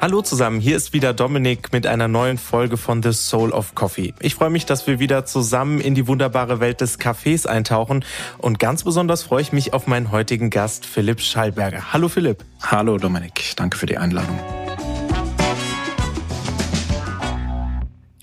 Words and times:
Hallo 0.00 0.22
zusammen, 0.22 0.60
hier 0.60 0.78
ist 0.78 0.94
wieder 0.94 1.12
Dominik 1.12 1.74
mit 1.74 1.86
einer 1.86 2.08
neuen 2.08 2.38
Folge 2.38 2.78
von 2.78 3.02
The 3.02 3.12
Soul 3.12 3.52
of 3.52 3.74
Coffee. 3.74 4.14
Ich 4.20 4.34
freue 4.34 4.48
mich, 4.48 4.64
dass 4.64 4.86
wir 4.86 4.98
wieder 4.98 5.26
zusammen 5.26 5.78
in 5.78 5.94
die 5.94 6.06
wunderbare 6.06 6.58
Welt 6.58 6.80
des 6.80 6.98
Kaffees 6.98 7.44
eintauchen 7.44 8.02
und 8.38 8.58
ganz 8.58 8.82
besonders 8.82 9.22
freue 9.22 9.42
ich 9.42 9.52
mich 9.52 9.74
auf 9.74 9.86
meinen 9.86 10.10
heutigen 10.10 10.48
Gast 10.48 10.86
Philipp 10.86 11.20
Schallberger. 11.20 11.92
Hallo 11.92 12.08
Philipp. 12.08 12.46
Hallo 12.62 12.96
Dominik, 12.96 13.52
danke 13.56 13.76
für 13.76 13.84
die 13.84 13.98
Einladung. 13.98 14.38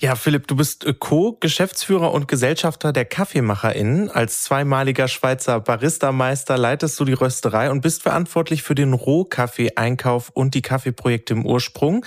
Ja, 0.07 0.15
Philipp, 0.15 0.47
du 0.47 0.55
bist 0.55 0.87
Co-Geschäftsführer 0.99 2.13
und 2.13 2.29
Gesellschafter 2.29 2.93
der 2.93 3.03
KaffeemacherInnen. 3.03 4.09
Als 4.09 4.43
zweimaliger 4.43 5.09
Schweizer 5.09 5.59
Baristameister 5.59 6.57
leitest 6.57 6.97
du 6.97 7.03
die 7.03 7.11
Rösterei 7.11 7.69
und 7.69 7.81
bist 7.81 8.03
verantwortlich 8.03 8.63
für 8.63 8.73
den 8.73 8.93
Rohkaffee-Einkauf 8.93 10.29
und 10.29 10.53
die 10.53 10.61
Kaffeeprojekte 10.61 11.33
im 11.33 11.45
Ursprung. 11.45 12.05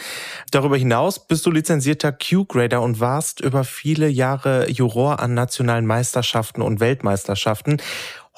Darüber 0.50 0.78
hinaus 0.78 1.26
bist 1.26 1.44
du 1.44 1.50
lizenzierter 1.50 2.10
Q-Grader 2.10 2.80
und 2.80 3.00
warst 3.00 3.40
über 3.40 3.64
viele 3.64 4.08
Jahre 4.08 4.70
Juror 4.70 5.20
an 5.20 5.34
nationalen 5.34 5.84
Meisterschaften 5.84 6.62
und 6.62 6.80
Weltmeisterschaften. 6.80 7.82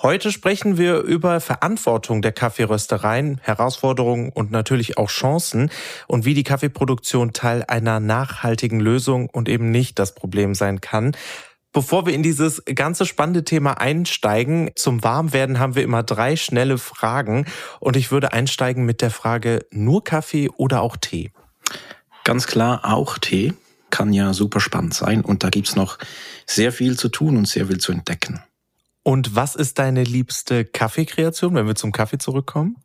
Heute 0.03 0.33
sprechen 0.33 0.79
wir 0.79 1.03
über 1.03 1.39
Verantwortung 1.39 2.23
der 2.23 2.33
Kaffeeröstereien, 2.33 3.39
Herausforderungen 3.41 4.31
und 4.31 4.51
natürlich 4.51 4.99
auch 4.99 5.09
Chancen 5.09 5.71
und 6.09 6.25
wie 6.25 6.35
die 6.35 6.43
Kaffeeproduktion 6.43 7.33
Teil 7.33 7.65
einer 7.69 8.01
nachhaltigen 8.01 8.81
Lösung 8.81 9.31
und 9.31 9.49
eben 9.49 9.71
nicht 9.71 10.01
das 10.01 10.17
Problem 10.17 10.57
sein 10.57 10.81
kann. 10.81 11.13
Bevor 11.73 12.05
wir 12.05 12.15
in 12.15 12.25
dieses 12.25 12.65
ganze 12.75 13.07
spannende 13.07 13.45
Thema 13.45 13.81
einsteigen, 13.81 14.73
zum 14.75 15.05
Warmwerden 15.05 15.61
haben 15.61 15.77
wir 15.77 15.85
immer 15.85 16.03
drei 16.03 16.35
schnelle 16.35 16.79
Fragen 16.79 17.47
und 17.79 17.95
ich 17.97 18.11
würde 18.11 18.33
einsteigen 18.33 18.85
mit 18.85 19.03
der 19.03 19.13
Frage, 19.13 19.65
nur 19.71 20.03
Kaffee 20.03 20.49
oder 20.49 20.83
auch 20.83 20.97
Tee? 20.97 21.31
Ganz 22.25 22.49
klar, 22.49 22.81
auch 22.83 23.19
Tee 23.19 23.55
kann 23.91 24.13
ja 24.13 24.35
super 24.35 24.59
spannend 24.59 24.95
sein 24.95 25.21
und 25.21 25.45
da 25.45 25.49
gibt's 25.49 25.77
noch 25.77 25.99
sehr 26.45 26.73
viel 26.73 26.99
zu 26.99 27.09
tun 27.09 27.37
und 27.37 27.47
sehr 27.47 27.69
viel 27.69 27.79
zu 27.79 27.93
entdecken. 27.93 28.43
Und 29.03 29.35
was 29.35 29.57
ist 29.57 29.79
deine 29.79 30.05
liebste 30.05 30.65
Kaffeekreation, 30.65 31.55
wenn 31.55 31.67
wir 31.67 31.75
zum 31.75 31.93
Kaffee 31.93 32.19
zurückkommen? 32.19 32.77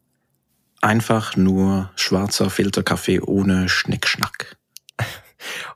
Einfach 0.82 1.36
nur 1.36 1.92
schwarzer 1.96 2.50
Filterkaffee 2.50 3.20
ohne 3.22 3.70
Schnickschnack. 3.70 4.58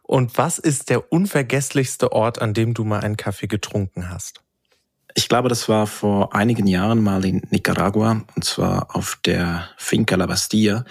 Und 0.03 0.38
was 0.38 0.59
ist 0.59 0.89
der 0.89 1.11
unvergesslichste 1.11 2.11
Ort, 2.11 2.42
an 2.42 2.53
dem 2.53 2.73
du 2.73 2.83
mal 2.83 3.02
einen 3.02 3.17
Kaffee 3.17 3.48
getrunken 3.48 4.09
hast? 4.09 4.42
Ich 5.14 5.28
glaube, 5.28 5.50
das 5.50 5.67
war 5.67 5.88
vor 5.88 6.33
einigen 6.33 6.67
Jahren 6.67 7.03
mal 7.03 7.26
in 7.26 7.42
Nicaragua 7.50 8.23
und 8.36 8.45
zwar 8.45 8.95
auf 8.95 9.20
der 9.26 9.67
Finca 9.78 10.16
La 10.16 10.26
Bastilla. 10.26 10.86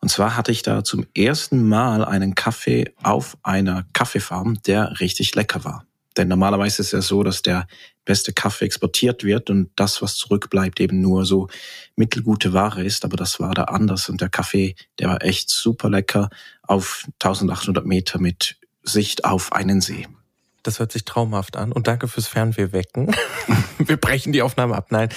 Und 0.00 0.08
zwar 0.08 0.36
hatte 0.36 0.50
ich 0.50 0.62
da 0.62 0.82
zum 0.82 1.06
ersten 1.14 1.68
Mal 1.68 2.04
einen 2.04 2.34
Kaffee 2.34 2.94
auf 3.02 3.36
einer 3.42 3.84
Kaffeefarm, 3.92 4.62
der 4.66 4.98
richtig 5.00 5.34
lecker 5.34 5.64
war. 5.64 5.84
Denn 6.16 6.28
normalerweise 6.28 6.80
ist 6.80 6.88
es 6.88 6.92
ja 6.92 7.02
so, 7.02 7.22
dass 7.22 7.42
der 7.42 7.66
beste 8.06 8.32
Kaffee 8.32 8.64
exportiert 8.64 9.22
wird 9.22 9.50
und 9.50 9.68
das, 9.76 10.00
was 10.00 10.16
zurückbleibt, 10.16 10.80
eben 10.80 11.02
nur 11.02 11.26
so 11.26 11.48
mittelgute 11.96 12.54
Ware 12.54 12.82
ist. 12.82 13.04
Aber 13.04 13.18
das 13.18 13.38
war 13.38 13.52
da 13.52 13.64
anders 13.64 14.08
und 14.08 14.22
der 14.22 14.30
Kaffee, 14.30 14.74
der 14.98 15.08
war 15.08 15.22
echt 15.22 15.50
super 15.50 15.90
lecker 15.90 16.30
auf 16.62 17.04
1800 17.22 17.84
Meter 17.84 18.18
mit 18.18 18.56
Sicht 18.82 19.26
auf 19.26 19.52
einen 19.52 19.82
See. 19.82 20.06
Das 20.66 20.80
hört 20.80 20.90
sich 20.90 21.04
traumhaft 21.04 21.56
an. 21.56 21.70
Und 21.70 21.86
danke 21.86 22.08
fürs 22.08 22.26
Fernwehwecken. 22.26 23.14
wir 23.78 23.96
brechen 23.96 24.32
die 24.32 24.42
Aufnahme 24.42 24.74
ab. 24.74 24.88
Nein. 24.90 25.10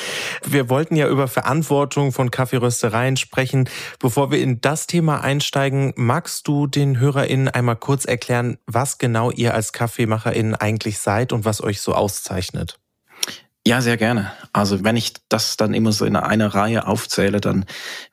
Wir 0.45 0.69
wollten 0.69 0.95
ja 0.95 1.07
über 1.07 1.27
Verantwortung 1.27 2.11
von 2.11 2.29
Kaffeeröstereien 2.29 3.17
sprechen. 3.17 3.67
Bevor 3.99 4.29
wir 4.31 4.39
in 4.39 4.61
das 4.61 4.85
Thema 4.85 5.21
einsteigen, 5.21 5.93
magst 5.95 6.47
du 6.47 6.67
den 6.67 6.99
HörerInnen 6.99 7.49
einmal 7.49 7.77
kurz 7.77 8.05
erklären, 8.05 8.59
was 8.67 8.99
genau 8.99 9.31
ihr 9.31 9.55
als 9.55 9.73
KaffeemacherInnen 9.73 10.55
eigentlich 10.55 10.99
seid 10.99 11.33
und 11.33 11.45
was 11.45 11.63
euch 11.63 11.81
so 11.81 11.93
auszeichnet? 11.93 12.79
Ja, 13.69 13.81
sehr 13.81 13.97
gerne. 13.97 14.31
Also 14.51 14.83
wenn 14.83 14.97
ich 14.97 15.13
das 15.29 15.55
dann 15.55 15.75
immer 15.75 15.91
so 15.91 16.03
in 16.03 16.15
einer 16.15 16.47
Reihe 16.47 16.87
aufzähle, 16.87 17.39
dann 17.39 17.65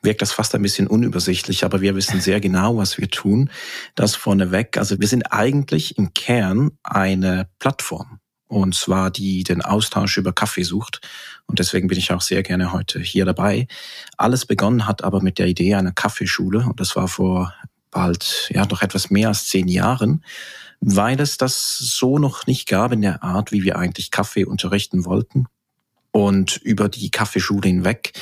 wirkt 0.03 0.21
das 0.21 0.33
fast 0.33 0.55
ein 0.55 0.61
bisschen 0.61 0.87
unübersichtlich, 0.87 1.65
aber 1.65 1.81
wir 1.81 1.94
wissen 1.94 2.21
sehr 2.21 2.41
genau, 2.41 2.77
was 2.77 2.99
wir 2.99 3.09
tun. 3.09 3.49
Das 3.95 4.16
vorneweg. 4.16 4.77
Also 4.77 5.00
wir 5.00 5.09
sind 5.09 5.33
eigentlich 5.33 5.97
im 5.97 6.12
Kern 6.12 6.72
eine 6.83 7.49
Plattform. 7.59 8.21
Und 8.49 8.75
zwar 8.75 9.11
die 9.11 9.45
den 9.45 9.62
Austausch 9.62 10.19
über 10.19 10.34
Kaffee 10.34 10.62
sucht. 10.62 11.00
Und 11.47 11.59
deswegen 11.59 11.89
bin 11.89 11.97
ich 11.97 12.12
auch 12.12 12.21
sehr 12.21 12.43
gerne 12.43 12.75
heute 12.75 13.00
hier 13.00 13.25
dabei. 13.25 13.66
Alles 14.19 14.45
begonnen 14.45 14.87
hat 14.87 15.05
aber 15.05 15.22
mit 15.22 15.39
der 15.39 15.47
Idee 15.47 15.75
einer 15.75 15.93
Kaffeeschule. 15.93 16.66
Und 16.66 16.81
das 16.81 16.97
war 16.97 17.09
vor 17.09 17.55
bald, 17.91 18.50
ja, 18.50 18.66
noch 18.66 18.83
etwas 18.83 19.09
mehr 19.09 19.28
als 19.28 19.47
zehn 19.47 19.69
Jahren 19.69 20.22
weil 20.81 21.21
es 21.21 21.37
das 21.37 21.79
so 21.79 22.19
noch 22.19 22.47
nicht 22.47 22.69
gab 22.69 22.93
in 22.93 23.03
der 23.03 23.23
Art, 23.23 23.53
wie 23.53 23.63
wir 23.63 23.79
eigentlich 23.79 24.11
Kaffee 24.11 24.45
unterrichten 24.45 25.05
wollten. 25.05 25.47
Und 26.11 26.57
über 26.57 26.89
die 26.89 27.11
Kaffeeschule 27.11 27.69
hinweg 27.69 28.13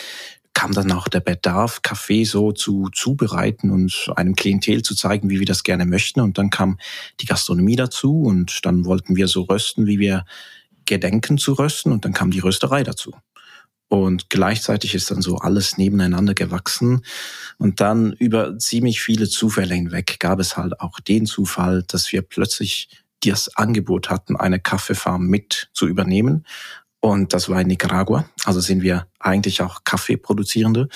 kam 0.55 0.73
dann 0.73 0.93
auch 0.93 1.09
der 1.09 1.21
Bedarf, 1.21 1.83
Kaffee 1.83 2.25
so 2.25 2.53
zu 2.53 2.89
zubereiten 2.91 3.71
und 3.71 4.11
einem 4.17 4.37
Klientel 4.37 4.83
zu 4.83 4.95
zeigen, 4.95 5.29
wie 5.29 5.41
wir 5.41 5.47
das 5.47 5.65
gerne 5.65 5.85
möchten. 5.85 6.21
Und 6.21 6.39
dann 6.39 6.51
kam 6.51 6.79
die 7.21 7.27
Gastronomie 7.27 7.77
dazu 7.77 8.23
und 8.23 8.65
dann 8.65 8.85
wollten 8.85 9.17
wir 9.17 9.29
so 9.29 9.43
rösten, 9.43 9.87
wie 9.87 9.99
wir 9.99 10.25
gedenken 10.87 11.39
zu 11.39 11.55
rösten. 11.55 11.93
Und 11.93 12.05
dann 12.05 12.13
kam 12.13 12.31
die 12.31 12.39
Rösterei 12.39 12.85
dazu. 12.85 13.13
Und 13.95 14.29
gleichzeitig 14.29 14.97
ist 14.97 15.13
dann 15.13 15.23
so 15.23 15.37
alles 15.37 15.79
nebeneinander 15.79 16.35
gewachsen. 16.35 17.05
Und 17.59 17.81
dann 17.81 18.13
über 18.15 18.59
ziemlich 18.59 19.01
viele 19.01 19.29
Zufälle 19.29 19.77
hinweg 19.77 20.17
gab 20.19 20.41
es 20.41 20.57
halt 20.57 20.81
auch 20.81 20.99
den 20.99 21.27
Zufall, 21.27 21.85
dass 21.87 22.11
wir 22.11 22.23
plötzlich 22.23 22.89
das 23.25 23.57
Angebot 23.57 24.11
hatten, 24.11 24.35
eine 24.35 24.59
Kaffeefarm 24.59 25.29
mit 25.29 25.69
zu 25.75 25.87
übernehmen. 25.87 26.45
Und 26.99 27.35
das 27.35 27.49
war 27.49 27.61
in 27.61 27.69
Nicaragua. 27.69 28.29
Also 28.45 28.59
sind 28.59 28.83
wir 28.83 29.07
eigentlich 29.21 29.63
auch 29.63 29.85
Kaffeeproduzierende. 29.85 30.89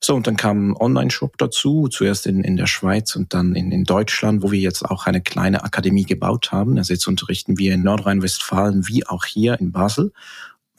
So, 0.00 0.16
und 0.16 0.26
dann 0.26 0.36
kam 0.36 0.70
ein 0.70 0.76
Online-Shop 0.76 1.38
dazu, 1.38 1.86
zuerst 1.86 2.26
in, 2.26 2.42
in 2.42 2.56
der 2.56 2.66
Schweiz 2.66 3.14
und 3.14 3.34
dann 3.34 3.54
in, 3.54 3.70
in 3.70 3.84
Deutschland, 3.84 4.42
wo 4.42 4.50
wir 4.50 4.58
jetzt 4.58 4.84
auch 4.84 5.06
eine 5.06 5.20
kleine 5.20 5.62
Akademie 5.62 6.06
gebaut 6.06 6.50
haben. 6.50 6.76
Also 6.76 6.92
jetzt 6.92 7.06
unterrichten 7.06 7.56
wir 7.56 7.72
in 7.72 7.84
Nordrhein-Westfalen 7.84 8.88
wie 8.88 9.06
auch 9.06 9.24
hier 9.24 9.60
in 9.60 9.70
Basel. 9.70 10.10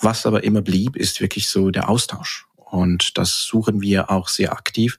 Was 0.03 0.25
aber 0.25 0.44
immer 0.44 0.62
blieb, 0.62 0.97
ist 0.97 1.22
wirklich 1.22 1.47
so 1.47 1.72
der 1.72 1.88
Austausch. 1.88 2.46
Und 2.58 3.18
das 3.18 3.46
suchen 3.46 3.81
wir 3.81 4.12
auch 4.12 4.28
sehr 4.28 4.52
aktiv, 4.52 4.97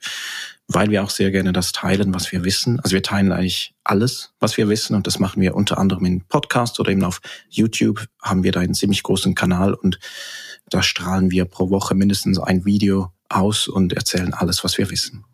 weil 0.66 0.88
wir 0.90 1.04
auch 1.04 1.10
sehr 1.10 1.30
gerne 1.30 1.52
das 1.52 1.72
teilen, 1.72 2.14
was 2.14 2.32
wir 2.32 2.42
wissen. 2.42 2.80
Also 2.80 2.94
wir 2.94 3.02
teilen 3.02 3.30
eigentlich 3.30 3.74
alles, 3.84 4.32
was 4.40 4.56
wir 4.56 4.70
wissen. 4.70 4.96
Und 4.96 5.06
das 5.06 5.18
machen 5.18 5.42
wir 5.42 5.56
unter 5.56 5.76
anderem 5.76 6.06
in 6.06 6.22
Podcasts 6.26 6.80
oder 6.80 6.90
eben 6.90 7.04
auf 7.04 7.20
YouTube 7.50 8.06
haben 8.22 8.44
wir 8.44 8.52
da 8.52 8.60
einen 8.60 8.72
ziemlich 8.72 9.02
großen 9.02 9.34
Kanal 9.34 9.74
und 9.74 9.98
da 10.70 10.82
strahlen 10.82 11.30
wir 11.30 11.44
pro 11.44 11.68
Woche 11.68 11.94
mindestens 11.94 12.38
ein 12.38 12.64
Video 12.64 13.12
aus 13.28 13.68
und 13.68 13.92
erzählen 13.92 14.32
alles, 14.32 14.64
was 14.64 14.78
wir 14.78 14.90
wissen. 14.90 15.26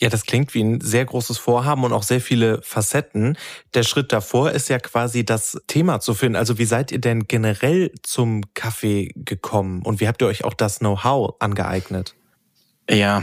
Ja, 0.00 0.08
das 0.08 0.26
klingt 0.26 0.54
wie 0.54 0.62
ein 0.62 0.80
sehr 0.80 1.04
großes 1.04 1.38
Vorhaben 1.38 1.84
und 1.84 1.92
auch 1.92 2.02
sehr 2.02 2.20
viele 2.20 2.60
Facetten. 2.62 3.38
Der 3.74 3.84
Schritt 3.84 4.12
davor 4.12 4.50
ist 4.50 4.68
ja 4.68 4.78
quasi 4.78 5.24
das 5.24 5.60
Thema 5.68 6.00
zu 6.00 6.14
finden. 6.14 6.36
Also 6.36 6.58
wie 6.58 6.64
seid 6.64 6.90
ihr 6.90 7.00
denn 7.00 7.28
generell 7.28 7.92
zum 8.02 8.42
Kaffee 8.54 9.12
gekommen 9.14 9.82
und 9.82 10.00
wie 10.00 10.08
habt 10.08 10.20
ihr 10.20 10.26
euch 10.26 10.44
auch 10.44 10.54
das 10.54 10.80
Know-how 10.80 11.36
angeeignet? 11.38 12.14
Ja, 12.90 13.22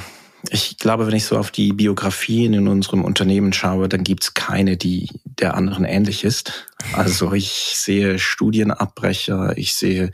ich 0.50 0.78
glaube, 0.78 1.06
wenn 1.08 1.16
ich 1.16 1.26
so 1.26 1.38
auf 1.38 1.52
die 1.52 1.72
Biografien 1.72 2.54
in 2.54 2.68
unserem 2.68 3.04
Unternehmen 3.04 3.54
schaue, 3.54 3.88
dann 3.88 4.04
gibt's 4.04 4.34
keine, 4.34 4.76
die 4.76 5.10
der 5.24 5.56
anderen 5.56 5.86
ähnlich 5.86 6.24
ist. 6.24 6.68
Also 6.94 7.34
ich 7.34 7.74
sehe 7.76 8.18
Studienabbrecher, 8.18 9.58
ich 9.58 9.76
sehe 9.76 10.12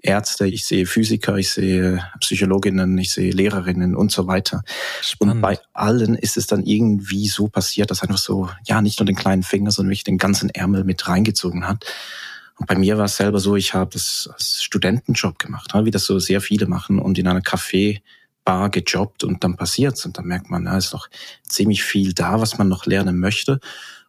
Ärzte, 0.00 0.46
ich 0.46 0.64
sehe 0.64 0.86
Physiker, 0.86 1.36
ich 1.36 1.50
sehe 1.50 2.04
Psychologinnen, 2.20 2.96
ich 2.98 3.12
sehe 3.12 3.32
Lehrerinnen 3.32 3.96
und 3.96 4.12
so 4.12 4.26
weiter. 4.26 4.62
Spannend. 5.02 5.36
Und 5.36 5.40
bei 5.40 5.58
allen 5.72 6.14
ist 6.14 6.36
es 6.36 6.46
dann 6.46 6.64
irgendwie 6.64 7.26
so 7.26 7.48
passiert, 7.48 7.90
dass 7.90 8.02
einfach 8.02 8.18
so, 8.18 8.48
ja, 8.66 8.80
nicht 8.80 9.00
nur 9.00 9.06
den 9.06 9.16
kleinen 9.16 9.42
Finger, 9.42 9.70
sondern 9.70 9.90
wirklich 9.90 10.04
den 10.04 10.18
ganzen 10.18 10.50
Ärmel 10.50 10.84
mit 10.84 11.08
reingezogen 11.08 11.66
hat. 11.66 11.84
Und 12.56 12.68
bei 12.68 12.76
mir 12.76 12.96
war 12.98 13.06
es 13.06 13.16
selber 13.16 13.40
so, 13.40 13.56
ich 13.56 13.74
habe 13.74 13.90
das 13.92 14.30
als 14.32 14.62
Studentenjob 14.62 15.40
gemacht, 15.40 15.72
wie 15.74 15.90
das 15.90 16.04
so 16.04 16.20
sehr 16.20 16.40
viele 16.40 16.66
machen 16.66 17.00
und 17.00 17.18
in 17.18 17.26
einer 17.26 17.40
Café 17.40 18.00
Bar 18.44 18.70
gejobbt 18.70 19.24
und 19.24 19.42
dann 19.44 19.56
passiert's 19.56 20.04
und 20.04 20.18
dann 20.18 20.26
merkt 20.26 20.50
man, 20.50 20.64
da 20.64 20.76
ist 20.76 20.92
noch 20.92 21.08
ziemlich 21.48 21.82
viel 21.82 22.12
da, 22.12 22.40
was 22.40 22.58
man 22.58 22.68
noch 22.68 22.86
lernen 22.86 23.18
möchte 23.18 23.60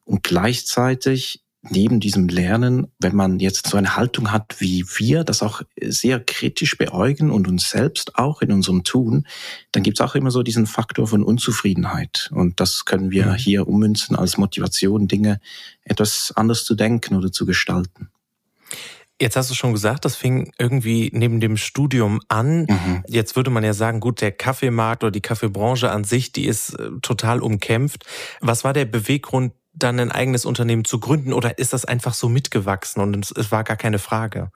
und 0.03 0.23
gleichzeitig 0.23 1.41
neben 1.69 1.99
diesem 1.99 2.27
Lernen, 2.27 2.87
wenn 2.99 3.15
man 3.15 3.39
jetzt 3.39 3.67
so 3.67 3.77
eine 3.77 3.95
Haltung 3.95 4.31
hat 4.31 4.55
wie 4.59 4.85
wir, 4.97 5.23
das 5.23 5.41
auch 5.41 5.61
sehr 5.81 6.19
kritisch 6.19 6.77
beäugen 6.77 7.31
und 7.31 7.47
uns 7.47 7.69
selbst 7.69 8.15
auch 8.17 8.41
in 8.41 8.51
unserem 8.51 8.83
Tun, 8.83 9.25
dann 9.71 9.83
gibt 9.83 9.99
es 9.99 10.05
auch 10.05 10.15
immer 10.15 10.31
so 10.31 10.43
diesen 10.43 10.67
Faktor 10.67 11.07
von 11.07 11.23
Unzufriedenheit. 11.23 12.29
Und 12.33 12.59
das 12.59 12.85
können 12.85 13.11
wir 13.11 13.25
mhm. 13.25 13.35
hier 13.35 13.67
ummünzen 13.67 14.15
als 14.15 14.37
Motivation, 14.37 15.07
Dinge 15.07 15.39
etwas 15.83 16.33
anders 16.35 16.65
zu 16.65 16.75
denken 16.75 17.15
oder 17.15 17.31
zu 17.31 17.45
gestalten. 17.45 18.09
Jetzt 19.21 19.37
hast 19.37 19.49
du 19.49 19.55
schon 19.55 19.71
gesagt, 19.71 20.03
das 20.03 20.15
fing 20.15 20.51
irgendwie 20.57 21.09
neben 21.13 21.39
dem 21.39 21.55
Studium 21.55 22.19
an. 22.27 22.65
Mhm. 22.69 23.03
Jetzt 23.07 23.35
würde 23.37 23.49
man 23.49 23.63
ja 23.63 23.73
sagen, 23.73 24.01
gut, 24.01 24.19
der 24.19 24.33
Kaffeemarkt 24.33 25.03
oder 25.03 25.11
die 25.11 25.21
Kaffeebranche 25.21 25.89
an 25.89 26.03
sich, 26.03 26.33
die 26.33 26.45
ist 26.45 26.73
äh, 26.73 26.89
total 27.01 27.41
umkämpft. 27.41 28.05
Was 28.41 28.63
war 28.65 28.73
der 28.73 28.85
Beweggrund, 28.85 29.53
dann 29.73 29.99
ein 29.99 30.11
eigenes 30.11 30.45
Unternehmen 30.45 30.85
zu 30.85 30.99
gründen 30.99 31.33
oder 31.33 31.57
ist 31.57 31.73
das 31.73 31.85
einfach 31.85 32.13
so 32.13 32.29
mitgewachsen 32.29 33.01
und 33.01 33.31
es 33.35 33.51
war 33.51 33.63
gar 33.63 33.77
keine 33.77 33.99
Frage? 33.99 34.51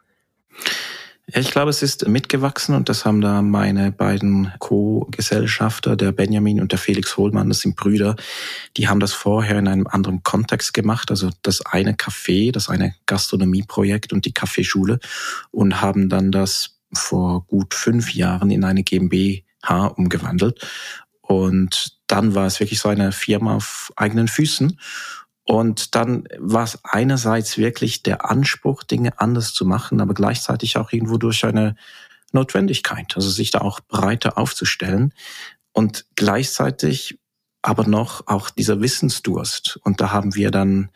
Ich 1.34 1.52
glaube, 1.52 1.70
es 1.70 1.84
ist 1.84 2.08
mitgewachsen 2.08 2.74
und 2.74 2.90
das 2.90 3.06
haben 3.06 3.22
da 3.22 3.42
meine 3.42 3.92
beiden 3.92 4.52
Co-Gesellschafter, 4.60 5.96
der 5.96 6.12
Benjamin 6.12 6.60
und 6.60 6.72
der 6.72 6.80
Felix 6.80 7.18
Hohlmann, 7.18 7.50
das 7.50 7.60
sind 7.60 7.76
Brüder, 7.76 8.16
die 8.78 8.88
haben 8.88 9.00
das 9.00 9.14
vorher 9.14 9.60
in 9.60 9.68
einem 9.68 9.86
anderen 9.86 10.24
Kontext 10.24 10.74
gemacht, 10.74 11.12
also 11.12 11.30
das 11.44 11.64
eine 11.66 11.94
Café, 11.94 12.52
das 12.52 12.70
eine 12.70 12.96
Gastronomieprojekt 13.06 14.12
und 14.12 14.26
die 14.26 14.34
Kaffeeschule 14.34 15.00
und 15.52 15.82
haben 15.82 16.10
dann 16.10 16.32
das 16.32 16.80
vor 16.94 17.46
gut 17.46 17.76
fünf 17.76 18.14
Jahren 18.14 18.50
in 18.50 18.64
eine 18.64 18.84
GmbH 18.84 19.88
umgewandelt 19.88 20.66
und 21.22 22.00
dann 22.08 22.34
war 22.34 22.48
es 22.48 22.60
wirklich 22.60 22.80
so 22.80 22.90
eine 22.90 23.12
Firma 23.12 23.56
auf 23.56 23.94
eigenen 23.96 24.28
Füßen. 24.28 24.80
Und 25.50 25.96
dann 25.96 26.28
war 26.38 26.64
es 26.64 26.78
einerseits 26.84 27.58
wirklich 27.58 28.04
der 28.04 28.30
Anspruch, 28.30 28.84
Dinge 28.84 29.20
anders 29.20 29.52
zu 29.52 29.66
machen, 29.66 30.00
aber 30.00 30.14
gleichzeitig 30.14 30.78
auch 30.78 30.92
irgendwo 30.92 31.18
durch 31.18 31.44
eine 31.44 31.76
Notwendigkeit, 32.32 33.14
also 33.16 33.32
sich 33.32 33.50
da 33.50 33.62
auch 33.62 33.80
breiter 33.80 34.38
aufzustellen 34.38 35.12
und 35.72 36.06
gleichzeitig 36.16 37.18
aber 37.64 37.88
noch 37.88 38.28
auch 38.28 38.52
dieser 38.52 38.80
Wissensdurst. 38.80 39.80
Und 39.84 40.02
da 40.02 40.12
haben 40.12 40.36
wir 40.36 40.52
dann, 40.52 40.92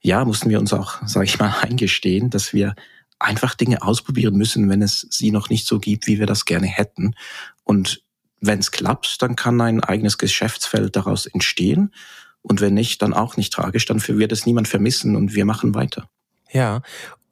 ja, 0.00 0.24
mussten 0.24 0.50
wir 0.50 0.58
uns 0.58 0.72
auch, 0.72 0.98
sage 1.06 1.26
ich 1.26 1.38
mal, 1.38 1.54
eingestehen, 1.62 2.30
dass 2.30 2.52
wir 2.52 2.74
einfach 3.20 3.54
Dinge 3.54 3.80
ausprobieren 3.80 4.34
müssen, 4.34 4.68
wenn 4.68 4.82
es 4.82 5.06
sie 5.08 5.30
noch 5.30 5.50
nicht 5.50 5.68
so 5.68 5.78
gibt, 5.78 6.08
wie 6.08 6.18
wir 6.18 6.26
das 6.26 6.46
gerne 6.46 6.66
hätten. 6.66 7.14
Und 7.62 8.02
wenn 8.40 8.58
es 8.58 8.72
klappt, 8.72 9.22
dann 9.22 9.36
kann 9.36 9.60
ein 9.60 9.84
eigenes 9.84 10.18
Geschäftsfeld 10.18 10.96
daraus 10.96 11.26
entstehen. 11.26 11.92
Und 12.46 12.60
wenn 12.60 12.74
nicht, 12.74 13.02
dann 13.02 13.14
auch 13.14 13.36
nicht 13.36 13.52
tragisch. 13.52 13.86
Dann 13.86 14.06
wird 14.06 14.32
es 14.32 14.46
niemand 14.46 14.68
vermissen 14.68 15.16
und 15.16 15.34
wir 15.34 15.44
machen 15.44 15.74
weiter. 15.74 16.08
Ja, 16.52 16.82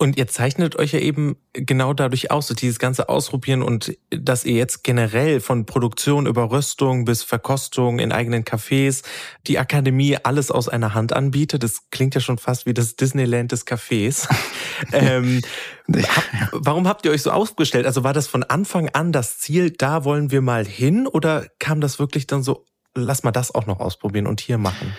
und 0.03 0.17
ihr 0.17 0.26
zeichnet 0.26 0.75
euch 0.81 0.94
ja 0.94 0.99
eben 0.99 1.37
genau 1.53 1.94
dadurch 1.94 2.32
aus, 2.32 2.49
so 2.49 2.55
dieses 2.55 2.81
ganze 2.81 3.09
Ausprobieren 3.09 3.62
und 3.62 3.97
dass 4.11 4.44
ihr 4.44 4.56
jetzt 4.56 4.82
generell 4.82 5.38
von 5.38 5.64
Produktion 5.64 6.26
über 6.26 6.50
Röstung 6.50 7.05
bis 7.05 7.23
Verkostung 7.23 8.00
in 8.00 8.11
eigenen 8.11 8.43
Cafés 8.43 9.05
die 9.47 9.61
Akademie 9.61 10.19
alles 10.20 10.50
aus 10.50 10.69
einer 10.69 10.94
Hand 10.94 11.12
anbietet. 11.12 11.62
Das 11.62 11.88
klingt 11.91 12.17
ja 12.17 12.20
schon 12.20 12.38
fast 12.38 12.67
wie 12.67 12.75
das 12.75 12.97
Disneyland 12.97 13.53
des 13.53 13.65
Cafés. 13.65 14.29
ähm, 14.93 15.41
hab, 15.88 16.25
warum 16.50 16.88
habt 16.88 17.05
ihr 17.05 17.12
euch 17.12 17.23
so 17.23 17.31
aufgestellt? 17.31 17.87
Also 17.87 18.03
war 18.03 18.12
das 18.12 18.26
von 18.26 18.43
Anfang 18.43 18.88
an 18.88 19.12
das 19.12 19.38
Ziel, 19.38 19.70
da 19.70 20.05
wollen 20.05 20.32
wir 20.32 20.41
mal 20.41 20.67
hin 20.67 21.06
oder 21.06 21.47
kam 21.61 21.81
das 21.81 22.00
wirklich 22.00 22.26
dann 22.26 22.43
so, 22.43 22.65
lass 22.94 23.23
mal 23.23 23.33
das 23.33 23.55
auch 23.55 23.67
noch 23.67 23.81
ausprobieren 23.81 24.27
und 24.27 24.41
hier 24.41 24.59
machen? 24.59 24.94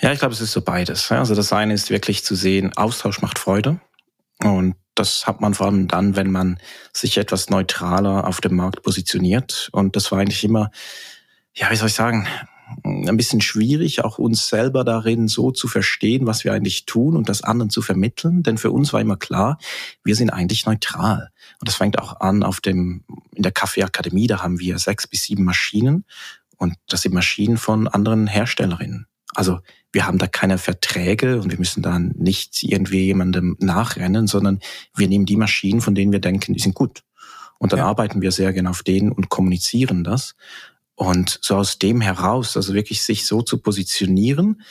Ja, 0.00 0.12
ich 0.12 0.18
glaube, 0.18 0.34
es 0.34 0.40
ist 0.40 0.52
so 0.52 0.60
beides. 0.60 1.10
Also 1.10 1.34
das 1.34 1.52
eine 1.52 1.72
ist 1.72 1.90
wirklich 1.90 2.24
zu 2.24 2.34
sehen, 2.34 2.76
Austausch 2.76 3.22
macht 3.22 3.38
Freude. 3.38 3.80
Und 4.42 4.76
das 4.94 5.26
hat 5.26 5.40
man 5.40 5.54
vor 5.54 5.66
allem 5.66 5.88
dann, 5.88 6.16
wenn 6.16 6.30
man 6.30 6.58
sich 6.92 7.16
etwas 7.18 7.48
neutraler 7.48 8.26
auf 8.26 8.40
dem 8.40 8.56
Markt 8.56 8.82
positioniert. 8.82 9.68
Und 9.72 9.96
das 9.96 10.12
war 10.12 10.18
eigentlich 10.18 10.44
immer, 10.44 10.70
ja, 11.54 11.70
wie 11.70 11.76
soll 11.76 11.88
ich 11.88 11.94
sagen, 11.94 12.26
ein 12.84 13.16
bisschen 13.16 13.40
schwierig, 13.40 14.04
auch 14.04 14.18
uns 14.18 14.48
selber 14.48 14.84
darin 14.84 15.28
so 15.28 15.52
zu 15.52 15.68
verstehen, 15.68 16.26
was 16.26 16.44
wir 16.44 16.52
eigentlich 16.52 16.84
tun 16.84 17.16
und 17.16 17.28
das 17.28 17.42
anderen 17.42 17.70
zu 17.70 17.80
vermitteln. 17.80 18.42
Denn 18.42 18.58
für 18.58 18.72
uns 18.72 18.92
war 18.92 19.00
immer 19.00 19.16
klar, 19.16 19.58
wir 20.02 20.16
sind 20.16 20.30
eigentlich 20.30 20.66
neutral. 20.66 21.30
Und 21.60 21.68
das 21.68 21.76
fängt 21.76 21.98
auch 21.98 22.20
an 22.20 22.42
auf 22.42 22.60
dem, 22.60 23.04
in 23.34 23.42
der 23.42 23.52
Kaffeeakademie, 23.52 24.26
da 24.26 24.42
haben 24.42 24.58
wir 24.58 24.78
sechs 24.78 25.06
bis 25.06 25.24
sieben 25.24 25.44
Maschinen. 25.44 26.04
Und 26.56 26.74
das 26.88 27.02
sind 27.02 27.14
Maschinen 27.14 27.56
von 27.56 27.88
anderen 27.88 28.26
Herstellerinnen. 28.26 29.06
Also 29.34 29.58
wir 29.92 30.06
haben 30.06 30.18
da 30.18 30.26
keine 30.26 30.58
Verträge 30.58 31.40
und 31.40 31.50
wir 31.50 31.58
müssen 31.58 31.82
da 31.82 31.98
nicht 31.98 32.62
irgendwie 32.62 33.04
jemandem 33.04 33.56
nachrennen, 33.60 34.26
sondern 34.26 34.60
wir 34.94 35.08
nehmen 35.08 35.26
die 35.26 35.36
Maschinen, 35.36 35.80
von 35.80 35.94
denen 35.94 36.12
wir 36.12 36.20
denken, 36.20 36.54
die 36.54 36.60
sind 36.60 36.74
gut. 36.74 37.02
Und 37.58 37.72
dann 37.72 37.80
ja. 37.80 37.86
arbeiten 37.86 38.22
wir 38.22 38.32
sehr 38.32 38.52
gerne 38.52 38.70
auf 38.70 38.82
denen 38.82 39.12
und 39.12 39.28
kommunizieren 39.28 40.04
das. 40.04 40.34
Und 40.94 41.38
so 41.42 41.56
aus 41.56 41.78
dem 41.78 42.00
heraus, 42.00 42.56
also 42.56 42.72
wirklich 42.72 43.02
sich 43.02 43.26
so 43.26 43.42
zu 43.42 43.58
positionieren, 43.58 44.62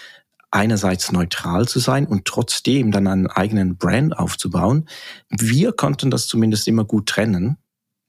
einerseits 0.51 1.11
neutral 1.11 1.67
zu 1.67 1.79
sein 1.79 2.07
und 2.07 2.25
trotzdem 2.25 2.91
dann 2.91 3.07
einen 3.07 3.27
eigenen 3.27 3.77
Brand 3.77 4.17
aufzubauen. 4.17 4.87
Wir 5.29 5.73
konnten 5.73 6.09
das 6.09 6.27
zumindest 6.27 6.67
immer 6.67 6.85
gut 6.85 7.07
trennen. 7.07 7.57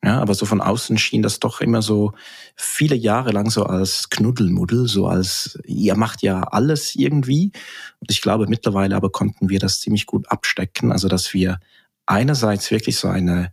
Ja, 0.07 0.21
aber 0.21 0.35
so 0.35 0.47
von 0.47 0.61
außen 0.61 0.99
schien 0.99 1.21
das 1.21 1.41
doch 1.41 1.61
immer 1.61 1.83
so 1.83 2.13
viele 2.55 2.95
Jahre 2.95 3.33
lang 3.33 3.51
so 3.51 3.65
als 3.65 4.09
Knuddelmuddel, 4.09 4.87
so 4.87 5.09
als 5.09 5.59
ihr 5.65 5.97
macht 5.97 6.23
ja 6.23 6.43
alles 6.43 6.95
irgendwie. 6.95 7.51
Und 7.99 8.13
ich 8.13 8.21
glaube 8.21 8.47
mittlerweile 8.47 8.95
aber 8.95 9.11
konnten 9.11 9.49
wir 9.49 9.59
das 9.59 9.81
ziemlich 9.81 10.07
gut 10.07 10.31
abstecken, 10.31 10.93
also 10.93 11.09
dass 11.09 11.35
wir 11.35 11.59
einerseits 12.07 12.71
wirklich 12.71 12.97
so 12.99 13.09
eine 13.09 13.53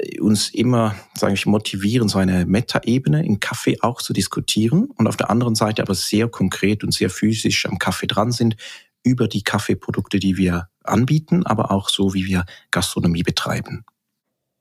äh, 0.00 0.18
uns 0.18 0.48
immer, 0.48 0.96
sage 1.16 1.34
ich, 1.34 1.46
motivieren, 1.46 2.08
so 2.08 2.18
eine 2.18 2.44
Meta-Ebene 2.44 3.24
im 3.24 3.38
Kaffee 3.38 3.78
auch 3.80 4.02
zu 4.02 4.12
diskutieren 4.12 4.86
und 4.96 5.06
auf 5.06 5.16
der 5.16 5.30
anderen 5.30 5.54
Seite 5.54 5.80
aber 5.80 5.94
sehr 5.94 6.26
konkret 6.26 6.82
und 6.82 6.92
sehr 6.92 7.08
physisch 7.08 7.66
am 7.66 7.78
Kaffee 7.78 8.08
dran 8.08 8.32
sind 8.32 8.56
über 9.04 9.28
die 9.28 9.44
Kaffeeprodukte, 9.44 10.18
die 10.18 10.36
wir 10.36 10.70
anbieten, 10.82 11.46
aber 11.46 11.70
auch 11.70 11.88
so, 11.88 12.14
wie 12.14 12.26
wir 12.26 12.46
Gastronomie 12.72 13.22
betreiben. 13.22 13.84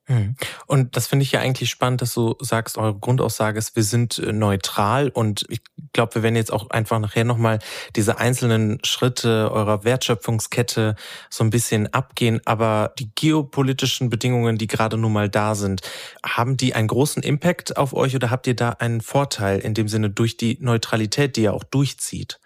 Mhm. 0.08 0.36
Und 0.68 0.98
das 0.98 1.08
finde 1.08 1.24
ich 1.24 1.32
ja 1.32 1.40
eigentlich 1.40 1.70
spannend, 1.70 2.02
dass 2.02 2.14
du 2.14 2.36
sagst, 2.40 2.78
eure 2.78 2.96
Grundaussage 2.96 3.58
ist, 3.58 3.76
wir 3.76 3.84
sind 3.84 4.18
äh, 4.18 4.34
neutral 4.34 5.10
und 5.10 5.46
ich 5.48 5.62
glaube, 5.94 6.16
wir 6.16 6.24
werden 6.24 6.36
jetzt 6.36 6.52
auch 6.52 6.70
einfach 6.72 7.00
nachher 7.00 7.24
nochmal 7.24 7.60
diese 7.96 8.18
einzelnen 8.18 8.80
Schritte 8.84 9.50
eurer 9.52 9.86
Wertschöpfungskette 9.86 10.96
so 11.30 11.44
ein 11.44 11.52
bisschen 11.52 11.94
abgehen, 11.94 12.42
aber 12.44 12.94
die 13.00 13.12
geopolitischen 13.16 14.10
Bedingungen, 14.10 14.58
die 14.58 14.68
gerade 14.68 14.98
nun 14.98 15.14
mal 15.14 15.30
da 15.30 15.56
sind, 15.56 15.82
haben 16.26 16.58
die 16.58 16.76
einen 16.76 16.90
großen 16.90 17.24
Impact 17.24 17.78
auf 17.78 17.94
euch 17.94 18.16
oder 18.16 18.30
habt 18.30 18.48
ihr 18.48 18.56
da 18.56 18.70
einen 18.72 19.00
Vorteil 19.00 19.60
in 19.60 19.74
dem 19.74 19.88
Sinne 19.88 20.10
durch 20.10 20.36
die 20.36 20.58
Neutralität, 20.60 21.38
die 21.38 21.44
ja 21.44 21.52
auch 21.52 21.64
durchzieht? 21.64 22.40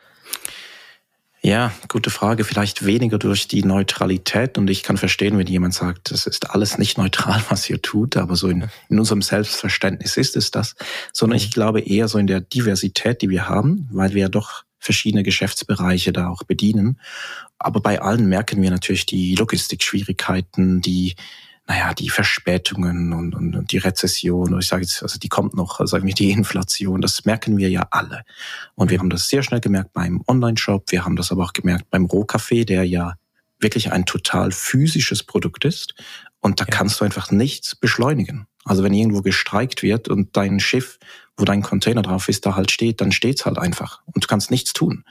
Ja, 1.41 1.71
gute 1.87 2.09
Frage. 2.09 2.43
Vielleicht 2.43 2.85
weniger 2.85 3.19
durch 3.19 3.47
die 3.47 3.63
Neutralität. 3.63 4.57
Und 4.57 4.69
ich 4.69 4.83
kann 4.83 4.97
verstehen, 4.97 5.37
wenn 5.37 5.47
jemand 5.47 5.73
sagt, 5.73 6.11
es 6.11 6.25
ist 6.25 6.49
alles 6.51 6.77
nicht 6.77 6.97
neutral, 6.97 7.41
was 7.49 7.69
ihr 7.69 7.81
tut, 7.81 8.17
aber 8.17 8.35
so 8.35 8.49
in, 8.49 8.67
in 8.89 8.99
unserem 8.99 9.21
Selbstverständnis 9.21 10.17
ist 10.17 10.35
es 10.35 10.51
das. 10.51 10.75
Sondern 11.13 11.37
ich 11.37 11.51
glaube 11.51 11.81
eher 11.81 12.07
so 12.07 12.17
in 12.17 12.27
der 12.27 12.41
Diversität, 12.41 13.21
die 13.21 13.29
wir 13.29 13.47
haben, 13.47 13.87
weil 13.91 14.13
wir 14.13 14.23
ja 14.23 14.29
doch 14.29 14.63
verschiedene 14.79 15.23
Geschäftsbereiche 15.23 16.11
da 16.11 16.29
auch 16.29 16.43
bedienen. 16.43 16.99
Aber 17.59 17.81
bei 17.81 18.01
allen 18.01 18.27
merken 18.27 18.61
wir 18.61 18.71
natürlich 18.71 19.05
die 19.05 19.35
Logistikschwierigkeiten, 19.35 20.81
die 20.81 21.15
naja, 21.67 21.93
die 21.93 22.09
Verspätungen 22.09 23.11
und, 23.11 23.35
und, 23.35 23.55
und 23.55 23.71
die 23.71 23.77
Rezession, 23.77 24.57
ich 24.57 24.67
sage 24.67 24.83
jetzt, 24.83 25.03
also 25.03 25.19
die 25.19 25.27
kommt 25.27 25.53
noch, 25.53 25.85
sagen 25.85 26.07
wir 26.07 26.13
die 26.13 26.31
Inflation, 26.39 27.01
das 27.01 27.25
merken 27.25 27.57
wir 27.57 27.69
ja 27.69 27.87
alle. 27.91 28.23
Und 28.75 28.89
wir 28.89 28.99
haben 28.99 29.09
das 29.09 29.27
sehr 29.27 29.43
schnell 29.43 29.59
gemerkt 29.59 29.93
beim 29.93 30.23
Online-Shop, 30.27 30.85
wir 30.91 31.03
haben 31.03 31.17
das 31.17 31.31
aber 31.31 31.43
auch 31.43 31.53
gemerkt 31.53 31.89
beim 31.89 32.05
Rohkaffee, 32.05 32.65
der 32.65 32.85
ja 32.85 33.15
wirklich 33.59 33.91
ein 33.91 34.05
total 34.05 34.51
physisches 34.51 35.23
Produkt 35.23 35.65
ist. 35.65 35.93
Und 36.39 36.61
da 36.61 36.65
ja. 36.65 36.69
kannst 36.69 37.01
du 37.01 37.05
einfach 37.05 37.31
nichts 37.31 37.75
beschleunigen. 37.75 38.47
Also 38.63 38.83
wenn 38.83 38.93
irgendwo 38.93 39.21
gestreikt 39.21 39.83
wird 39.83 40.07
und 40.07 40.37
dein 40.37 40.59
Schiff, 40.59 40.99
wo 41.35 41.45
dein 41.45 41.63
Container 41.63 42.01
drauf 42.01 42.29
ist, 42.29 42.45
da 42.45 42.55
halt 42.55 42.71
steht, 42.71 43.01
dann 43.01 43.11
steht's 43.11 43.45
halt 43.45 43.57
einfach. 43.57 44.01
Und 44.05 44.23
du 44.23 44.27
kannst 44.27 44.51
nichts 44.51 44.73
tun. 44.73 45.03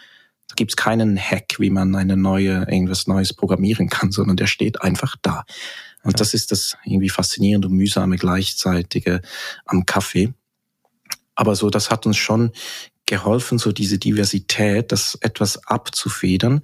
Da 0.49 0.55
gibt's 0.55 0.77
keinen 0.77 1.19
Hack, 1.19 1.59
wie 1.59 1.71
man 1.71 1.95
eine 1.97 2.17
neue, 2.17 2.61
irgendwas 2.71 3.07
Neues 3.07 3.33
programmieren 3.33 3.89
kann, 3.89 4.13
sondern 4.13 4.37
der 4.37 4.47
steht 4.47 4.81
einfach 4.83 5.17
da. 5.23 5.45
Und 6.07 6.21
das 6.21 6.35
ist 6.35 6.53
das 6.53 6.77
irgendwie 6.85 7.09
faszinierende 7.09 7.69
und 7.69 7.75
mühsame 7.75 8.17
gleichzeitige 8.17 9.21
am 9.65 9.87
Kaffee. 9.87 10.33
Aber 11.35 11.55
so, 11.55 11.71
das 11.71 11.91
hat 11.91 12.07
uns 12.07 12.17
schon 12.17 12.53
geholfen, 13.07 13.59
so 13.59 13.73
diese 13.73 13.99
Diversität, 13.99 14.93
das 14.93 15.17
etwas 15.21 15.67
abzufedern. 15.67 16.63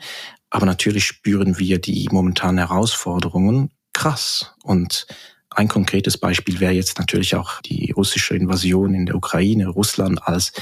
Aber 0.51 0.67
natürlich 0.67 1.05
spüren 1.05 1.59
wir 1.59 1.81
die 1.81 2.09
momentanen 2.11 2.59
Herausforderungen 2.59 3.71
krass. 3.93 4.55
Und 4.63 5.07
ein 5.51 5.69
konkretes 5.69 6.19
Beispiel 6.19 6.61
wäre 6.61 6.73
jetzt 6.73 6.99
natürlich 6.99 7.37
auch 7.37 7.61
die 7.61 7.93
russische 7.93 8.35
Invasion 8.35 8.95
in 8.95 9.07
der 9.07 9.15
Ukraine, 9.15 9.69
Russland 9.69 10.27
als 10.27 10.53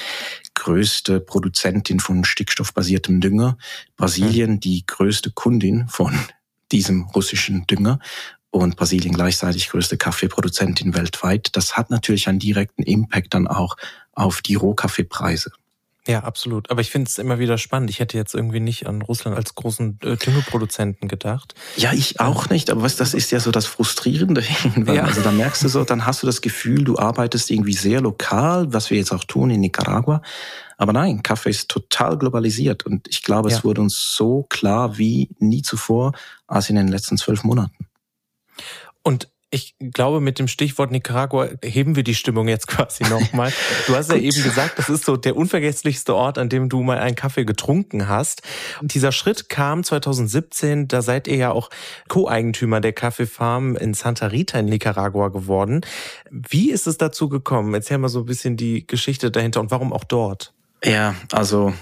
größte 0.55 1.21
Produzentin 1.21 2.01
von 2.01 2.25
stickstoffbasiertem 2.25 3.21
Dünger, 3.21 3.57
Brasilien 3.97 4.53
mhm. 4.53 4.61
die 4.61 4.85
größte 4.87 5.31
Kundin 5.31 5.89
von 5.89 6.19
diesem 6.73 7.05
russischen 7.05 7.67
Dünger 7.67 8.01
und 8.51 8.77
Brasilien 8.77 9.15
gleichzeitig 9.15 9.69
größte 9.69 9.97
Kaffeeproduzentin 9.97 10.95
weltweit. 10.95 11.51
Das 11.53 11.77
hat 11.77 11.91
natürlich 11.91 12.29
einen 12.29 12.39
direkten 12.39 12.83
Impact 12.83 13.35
dann 13.35 13.47
auch 13.47 13.77
auf 14.13 14.43
die 14.43 14.57
Rohkaffeepreise. 14.57 15.53
Ja, 16.07 16.21
absolut. 16.21 16.71
Aber 16.71 16.81
ich 16.81 16.91
finde 16.91 17.09
es 17.09 17.19
immer 17.19 17.39
wieder 17.39 17.59
spannend. 17.59 17.91
Ich 17.91 18.01
hätte 18.01 18.17
jetzt 18.17 18.35
irgendwie 18.35 18.59
nicht 18.59 18.87
an 18.87 19.03
Russland 19.03 19.37
als 19.37 19.55
großen 19.55 19.99
äh, 20.03 20.17
Düngerproduzenten 20.17 21.09
gedacht. 21.09 21.55
Ja, 21.77 21.93
ich 21.93 22.21
auch 22.21 22.49
nicht. 22.49 22.71
Aber 22.71 22.83
was, 22.83 22.97
das 22.97 23.13
ist 23.13 23.31
ja 23.31 23.39
so 23.39 23.51
das 23.51 23.67
Frustrierende. 23.67 24.43
ja. 24.87 25.05
Also 25.05 25.21
da 25.21 25.31
merkst 25.31 25.63
du 25.63 25.69
so, 25.69 25.85
dann 25.85 26.07
hast 26.07 26.23
du 26.23 26.27
das 26.27 26.41
Gefühl, 26.41 26.85
du 26.85 26.99
arbeitest 26.99 27.51
irgendwie 27.51 27.75
sehr 27.75 28.01
lokal, 28.01 28.73
was 28.73 28.91
wir 28.91 28.97
jetzt 28.97 29.13
auch 29.13 29.25
tun 29.25 29.51
in 29.51 29.61
Nicaragua. 29.61 30.23
Aber 30.79 30.95
nein, 30.95 31.23
Kaffee 31.23 31.51
ist 31.51 31.69
total 31.69 32.17
globalisiert. 32.17 32.87
Und 32.87 33.07
ich 33.09 33.23
glaube, 33.23 33.51
ja. 33.51 33.57
es 33.57 33.65
wurde 33.65 33.83
uns 33.83 34.15
so 34.17 34.47
klar 34.49 34.97
wie 34.97 35.29
nie 35.39 35.61
zuvor 35.61 36.13
als 36.47 36.71
in 36.71 36.77
den 36.77 36.89
letzten 36.89 37.19
zwölf 37.19 37.45
Monaten. 37.45 37.90
Und 39.03 39.29
ich 39.53 39.75
glaube, 39.81 40.21
mit 40.21 40.39
dem 40.39 40.47
Stichwort 40.47 40.93
Nicaragua 40.93 41.49
heben 41.63 41.97
wir 41.97 42.05
die 42.05 42.15
Stimmung 42.15 42.47
jetzt 42.47 42.67
quasi 42.69 43.05
nochmal. 43.05 43.53
Du 43.87 43.97
hast 43.97 44.11
ja 44.11 44.17
eben 44.17 44.43
gesagt, 44.43 44.79
das 44.79 44.89
ist 44.89 45.05
so 45.05 45.17
der 45.17 45.37
unvergesslichste 45.37 46.15
Ort, 46.15 46.39
an 46.39 46.49
dem 46.49 46.69
du 46.69 46.83
mal 46.83 46.99
einen 46.99 47.17
Kaffee 47.17 47.45
getrunken 47.45 48.09
hast. 48.09 48.43
Und 48.81 48.95
dieser 48.95 49.11
Schritt 49.11 49.49
kam 49.49 49.83
2017, 49.83 50.87
da 50.87 51.03
seid 51.03 51.27
ihr 51.27 51.37
ja 51.37 51.51
auch 51.51 51.71
Co-Eigentümer 52.09 52.81
der 52.81 52.93
Kaffeefarm 52.93 53.77
in 53.77 53.95
Santa 53.95 54.29
Rita 54.29 54.61
in 54.61 54.67
Nicaragua 54.67 55.29
geworden. 55.29 55.81
Wie 56.31 56.71
ist 56.71 56.87
es 56.87 56.97
dazu 56.97 57.29
gekommen? 57.29 57.75
Erzähl 57.75 57.99
mal 57.99 58.09
so 58.09 58.21
ein 58.21 58.27
bisschen 58.27 58.57
die 58.57 58.87
Geschichte 58.87 59.33
dahinter 59.33 59.61
und 59.61 59.73
warum 59.73 59.93
auch 59.93 60.05
dort? 60.05 60.55
Ja, 60.85 61.17
also 61.33 61.75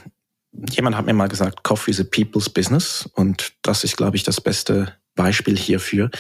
jemand 0.70 0.96
hat 0.96 1.04
mir 1.04 1.12
mal 1.12 1.28
gesagt, 1.28 1.62
Coffee 1.64 1.90
is 1.90 2.00
a 2.00 2.04
people's 2.04 2.48
business 2.48 3.08
und 3.14 3.52
das 3.62 3.84
ist, 3.84 3.98
glaube 3.98 4.16
ich, 4.16 4.22
das 4.22 4.40
beste 4.40 4.94
Beispiel 5.14 5.56
hierfür. 5.56 6.10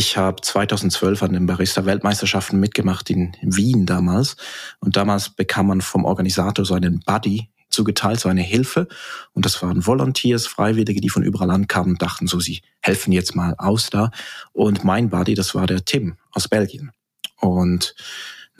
Ich 0.00 0.16
habe 0.16 0.40
2012 0.40 1.22
an 1.24 1.34
den 1.34 1.44
Barista-Weltmeisterschaften 1.44 2.58
mitgemacht 2.58 3.10
in 3.10 3.36
Wien 3.42 3.84
damals. 3.84 4.38
Und 4.78 4.96
damals 4.96 5.28
bekam 5.28 5.66
man 5.66 5.82
vom 5.82 6.06
Organisator 6.06 6.64
so 6.64 6.72
einen 6.72 7.00
Buddy 7.00 7.50
zugeteilt, 7.68 8.18
so 8.18 8.30
eine 8.30 8.40
Hilfe. 8.40 8.88
Und 9.34 9.44
das 9.44 9.60
waren 9.60 9.86
Volunteers, 9.86 10.46
Freiwillige, 10.46 11.02
die 11.02 11.10
von 11.10 11.22
überall 11.22 11.50
ankamen 11.50 11.90
und 11.92 12.00
dachten 12.00 12.28
so, 12.28 12.40
sie 12.40 12.62
helfen 12.80 13.12
jetzt 13.12 13.36
mal 13.36 13.54
aus 13.58 13.90
da. 13.90 14.10
Und 14.54 14.84
mein 14.84 15.10
Buddy, 15.10 15.34
das 15.34 15.54
war 15.54 15.66
der 15.66 15.84
Tim 15.84 16.16
aus 16.32 16.48
Belgien. 16.48 16.92
Und 17.38 17.94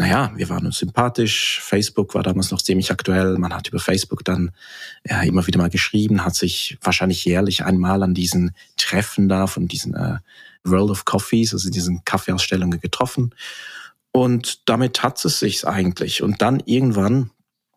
naja, 0.00 0.32
wir 0.34 0.48
waren 0.48 0.64
uns 0.64 0.78
sympathisch. 0.78 1.60
Facebook 1.62 2.14
war 2.14 2.22
damals 2.22 2.50
noch 2.50 2.62
ziemlich 2.62 2.90
aktuell. 2.90 3.36
Man 3.36 3.52
hat 3.52 3.68
über 3.68 3.78
Facebook 3.78 4.24
dann 4.24 4.50
ja, 5.06 5.20
immer 5.20 5.46
wieder 5.46 5.58
mal 5.58 5.68
geschrieben, 5.68 6.24
hat 6.24 6.34
sich 6.34 6.78
wahrscheinlich 6.80 7.26
jährlich 7.26 7.66
einmal 7.66 8.02
an 8.02 8.14
diesen 8.14 8.52
Treffen 8.78 9.28
da 9.28 9.46
von 9.46 9.68
diesen 9.68 9.94
äh, 9.94 10.16
World 10.64 10.90
of 10.90 11.04
Coffees, 11.04 11.52
also 11.52 11.68
diesen 11.68 12.02
Kaffeeausstellungen 12.06 12.80
getroffen. 12.80 13.34
Und 14.10 14.66
damit 14.70 15.02
hat 15.02 15.22
es 15.22 15.38
sich 15.38 15.68
eigentlich. 15.68 16.22
Und 16.22 16.40
dann 16.40 16.62
irgendwann 16.64 17.28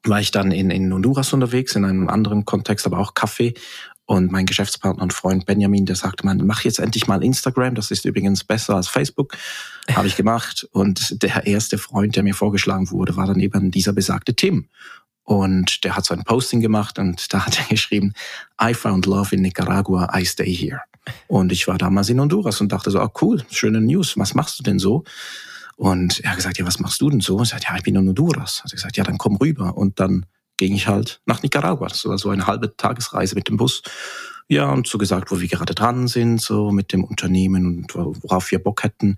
war 0.05 0.21
ich 0.21 0.31
dann 0.31 0.53
in, 0.53 0.69
in 0.69 0.93
Honduras 0.93 1.33
unterwegs, 1.33 1.75
in 1.75 1.83
einem 1.83 2.07
anderen 2.07 2.45
Kontext, 2.45 2.85
aber 2.85 2.99
auch 2.99 3.15
Kaffee. 3.15 3.53
Und 4.05 4.31
mein 4.31 4.45
Geschäftspartner 4.45 5.01
und 5.01 5.13
Freund 5.13 5.45
Benjamin, 5.45 5.85
der 5.85 5.95
sagte, 5.95 6.25
man, 6.25 6.45
mach 6.45 6.63
jetzt 6.63 6.79
endlich 6.79 7.07
mal 7.07 7.23
Instagram. 7.23 7.75
Das 7.75 7.89
ist 7.89 8.03
übrigens 8.03 8.43
besser 8.43 8.75
als 8.75 8.87
Facebook. 8.87 9.37
Habe 9.91 10.07
ich 10.07 10.17
gemacht. 10.17 10.67
Und 10.71 11.23
der 11.23 11.47
erste 11.47 11.77
Freund, 11.77 12.15
der 12.15 12.23
mir 12.23 12.35
vorgeschlagen 12.35 12.91
wurde, 12.91 13.15
war 13.15 13.27
dann 13.27 13.39
eben 13.39 13.71
dieser 13.71 13.93
besagte 13.93 14.35
Tim. 14.35 14.67
Und 15.23 15.85
der 15.85 15.95
hat 15.95 16.05
so 16.05 16.13
ein 16.13 16.23
Posting 16.25 16.59
gemacht 16.59 16.99
und 16.99 17.33
da 17.33 17.45
hat 17.45 17.57
er 17.57 17.65
geschrieben, 17.69 18.13
I 18.61 18.73
found 18.73 19.05
love 19.05 19.33
in 19.33 19.41
Nicaragua, 19.41 20.11
I 20.13 20.25
stay 20.25 20.53
here. 20.53 20.81
Und 21.27 21.51
ich 21.51 21.67
war 21.67 21.77
damals 21.77 22.09
in 22.09 22.19
Honduras 22.19 22.61
und 22.61 22.71
dachte 22.71 22.91
so, 22.91 22.99
ah 22.99 23.11
cool, 23.21 23.43
schöne 23.49 23.81
News, 23.81 24.17
was 24.17 24.33
machst 24.33 24.59
du 24.59 24.63
denn 24.63 24.79
so? 24.79 25.03
Und 25.75 26.19
er 26.21 26.31
hat 26.31 26.37
gesagt, 26.37 26.57
ja, 26.57 26.65
was 26.65 26.79
machst 26.79 27.01
du 27.01 27.09
denn 27.09 27.19
so? 27.19 27.41
Ich 27.41 27.49
sagte, 27.49 27.67
ja, 27.69 27.75
ich 27.75 27.83
bin 27.83 27.95
in 27.95 28.07
Honduras. 28.07 28.63
Hat 28.63 28.71
er 28.71 28.75
gesagt, 28.75 28.97
ja, 28.97 29.03
dann 29.03 29.17
komm 29.17 29.37
rüber. 29.37 29.75
Und 29.75 29.99
dann 29.99 30.25
ging 30.67 30.75
ich 30.75 30.87
halt 30.87 31.21
nach 31.25 31.43
Nicaragua. 31.43 31.87
Das 31.87 32.05
war 32.05 32.17
so 32.17 32.29
eine 32.29 32.47
halbe 32.47 32.75
Tagesreise 32.77 33.35
mit 33.35 33.49
dem 33.49 33.57
Bus. 33.57 33.81
Ja, 34.47 34.71
und 34.71 34.87
so 34.87 34.97
gesagt, 34.97 35.31
wo 35.31 35.41
wir 35.41 35.47
gerade 35.47 35.75
dran 35.75 36.07
sind, 36.07 36.41
so 36.41 36.71
mit 36.71 36.93
dem 36.93 37.03
Unternehmen 37.03 37.65
und 37.65 37.95
worauf 37.95 38.51
wir 38.51 38.59
Bock 38.59 38.83
hätten. 38.83 39.17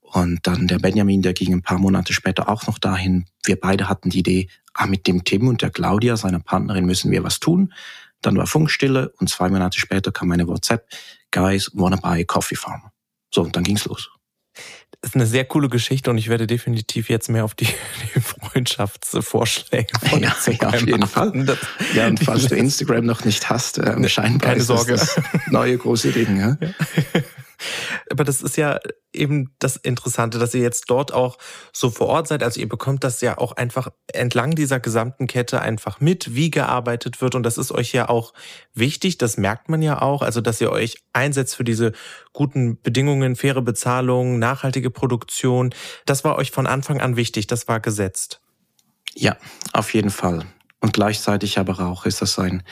Und 0.00 0.46
dann 0.46 0.68
der 0.68 0.78
Benjamin, 0.78 1.22
der 1.22 1.32
ging 1.32 1.52
ein 1.52 1.62
paar 1.62 1.78
Monate 1.78 2.12
später 2.12 2.48
auch 2.48 2.66
noch 2.68 2.78
dahin. 2.78 3.26
Wir 3.44 3.58
beide 3.58 3.88
hatten 3.88 4.10
die 4.10 4.20
Idee, 4.20 4.48
ah, 4.74 4.86
mit 4.86 5.06
dem 5.08 5.24
Tim 5.24 5.48
und 5.48 5.62
der 5.62 5.70
Claudia, 5.70 6.16
seiner 6.16 6.40
Partnerin, 6.40 6.86
müssen 6.86 7.10
wir 7.10 7.24
was 7.24 7.40
tun. 7.40 7.72
Dann 8.22 8.36
war 8.36 8.46
Funkstille 8.46 9.12
und 9.18 9.28
zwei 9.28 9.48
Monate 9.48 9.78
später 9.80 10.12
kam 10.12 10.28
meine 10.28 10.46
WhatsApp, 10.46 10.88
guys, 11.32 11.70
wanna 11.74 11.96
buy 11.96 12.20
a 12.20 12.24
coffee 12.24 12.56
farm. 12.56 12.90
So, 13.34 13.42
und 13.42 13.56
dann 13.56 13.64
ging's 13.64 13.84
los. 13.84 14.15
Das 15.06 15.12
ist 15.12 15.14
eine 15.14 15.26
sehr 15.26 15.44
coole 15.44 15.68
Geschichte 15.68 16.10
und 16.10 16.18
ich 16.18 16.26
werde 16.26 16.48
definitiv 16.48 17.08
jetzt 17.08 17.28
mehr 17.28 17.44
auf 17.44 17.54
die, 17.54 17.68
die 18.16 18.20
Freundschaftsvorschläge 18.20 19.86
von 20.00 20.20
ja, 20.20 20.30
Instagram 20.30 20.72
ja, 20.72 20.78
auf 20.78 20.84
jeden 20.84 21.06
Fall. 21.06 21.58
Ja, 21.94 22.08
und 22.08 22.18
falls 22.24 22.48
du 22.48 22.56
Instagram 22.56 23.06
noch 23.06 23.24
nicht 23.24 23.48
hast, 23.48 23.78
äh, 23.78 24.08
scheinbar 24.08 24.50
Keine 24.50 24.64
Sorge. 24.64 24.94
das 24.94 25.14
neue 25.48 25.78
große 25.78 26.10
Ding. 26.10 26.40
Ja? 26.40 26.56
Aber 28.10 28.24
das 28.24 28.42
ist 28.42 28.56
ja 28.56 28.78
eben 29.12 29.54
das 29.58 29.76
Interessante, 29.76 30.38
dass 30.38 30.54
ihr 30.54 30.60
jetzt 30.60 30.84
dort 30.88 31.12
auch 31.12 31.38
so 31.72 31.90
vor 31.90 32.08
Ort 32.08 32.28
seid. 32.28 32.42
Also 32.42 32.60
ihr 32.60 32.68
bekommt 32.68 33.04
das 33.04 33.20
ja 33.20 33.38
auch 33.38 33.52
einfach 33.52 33.88
entlang 34.12 34.54
dieser 34.54 34.80
gesamten 34.80 35.26
Kette 35.26 35.60
einfach 35.60 36.00
mit, 36.00 36.34
wie 36.34 36.50
gearbeitet 36.50 37.20
wird. 37.20 37.34
Und 37.34 37.42
das 37.42 37.58
ist 37.58 37.72
euch 37.72 37.92
ja 37.92 38.08
auch 38.08 38.32
wichtig. 38.74 39.18
Das 39.18 39.36
merkt 39.36 39.68
man 39.68 39.82
ja 39.82 40.02
auch. 40.02 40.22
Also, 40.22 40.40
dass 40.40 40.60
ihr 40.60 40.70
euch 40.70 41.02
einsetzt 41.12 41.56
für 41.56 41.64
diese 41.64 41.92
guten 42.32 42.80
Bedingungen, 42.80 43.36
faire 43.36 43.62
Bezahlung, 43.62 44.38
nachhaltige 44.38 44.90
Produktion. 44.90 45.74
Das 46.04 46.24
war 46.24 46.36
euch 46.36 46.50
von 46.50 46.66
Anfang 46.66 47.00
an 47.00 47.16
wichtig. 47.16 47.46
Das 47.46 47.68
war 47.68 47.80
gesetzt. 47.80 48.40
Ja, 49.14 49.36
auf 49.72 49.94
jeden 49.94 50.10
Fall. 50.10 50.46
Und 50.80 50.92
gleichzeitig 50.92 51.58
aber 51.58 51.80
auch 51.80 52.04
ist 52.04 52.20
das 52.20 52.38
ein, 52.38 52.62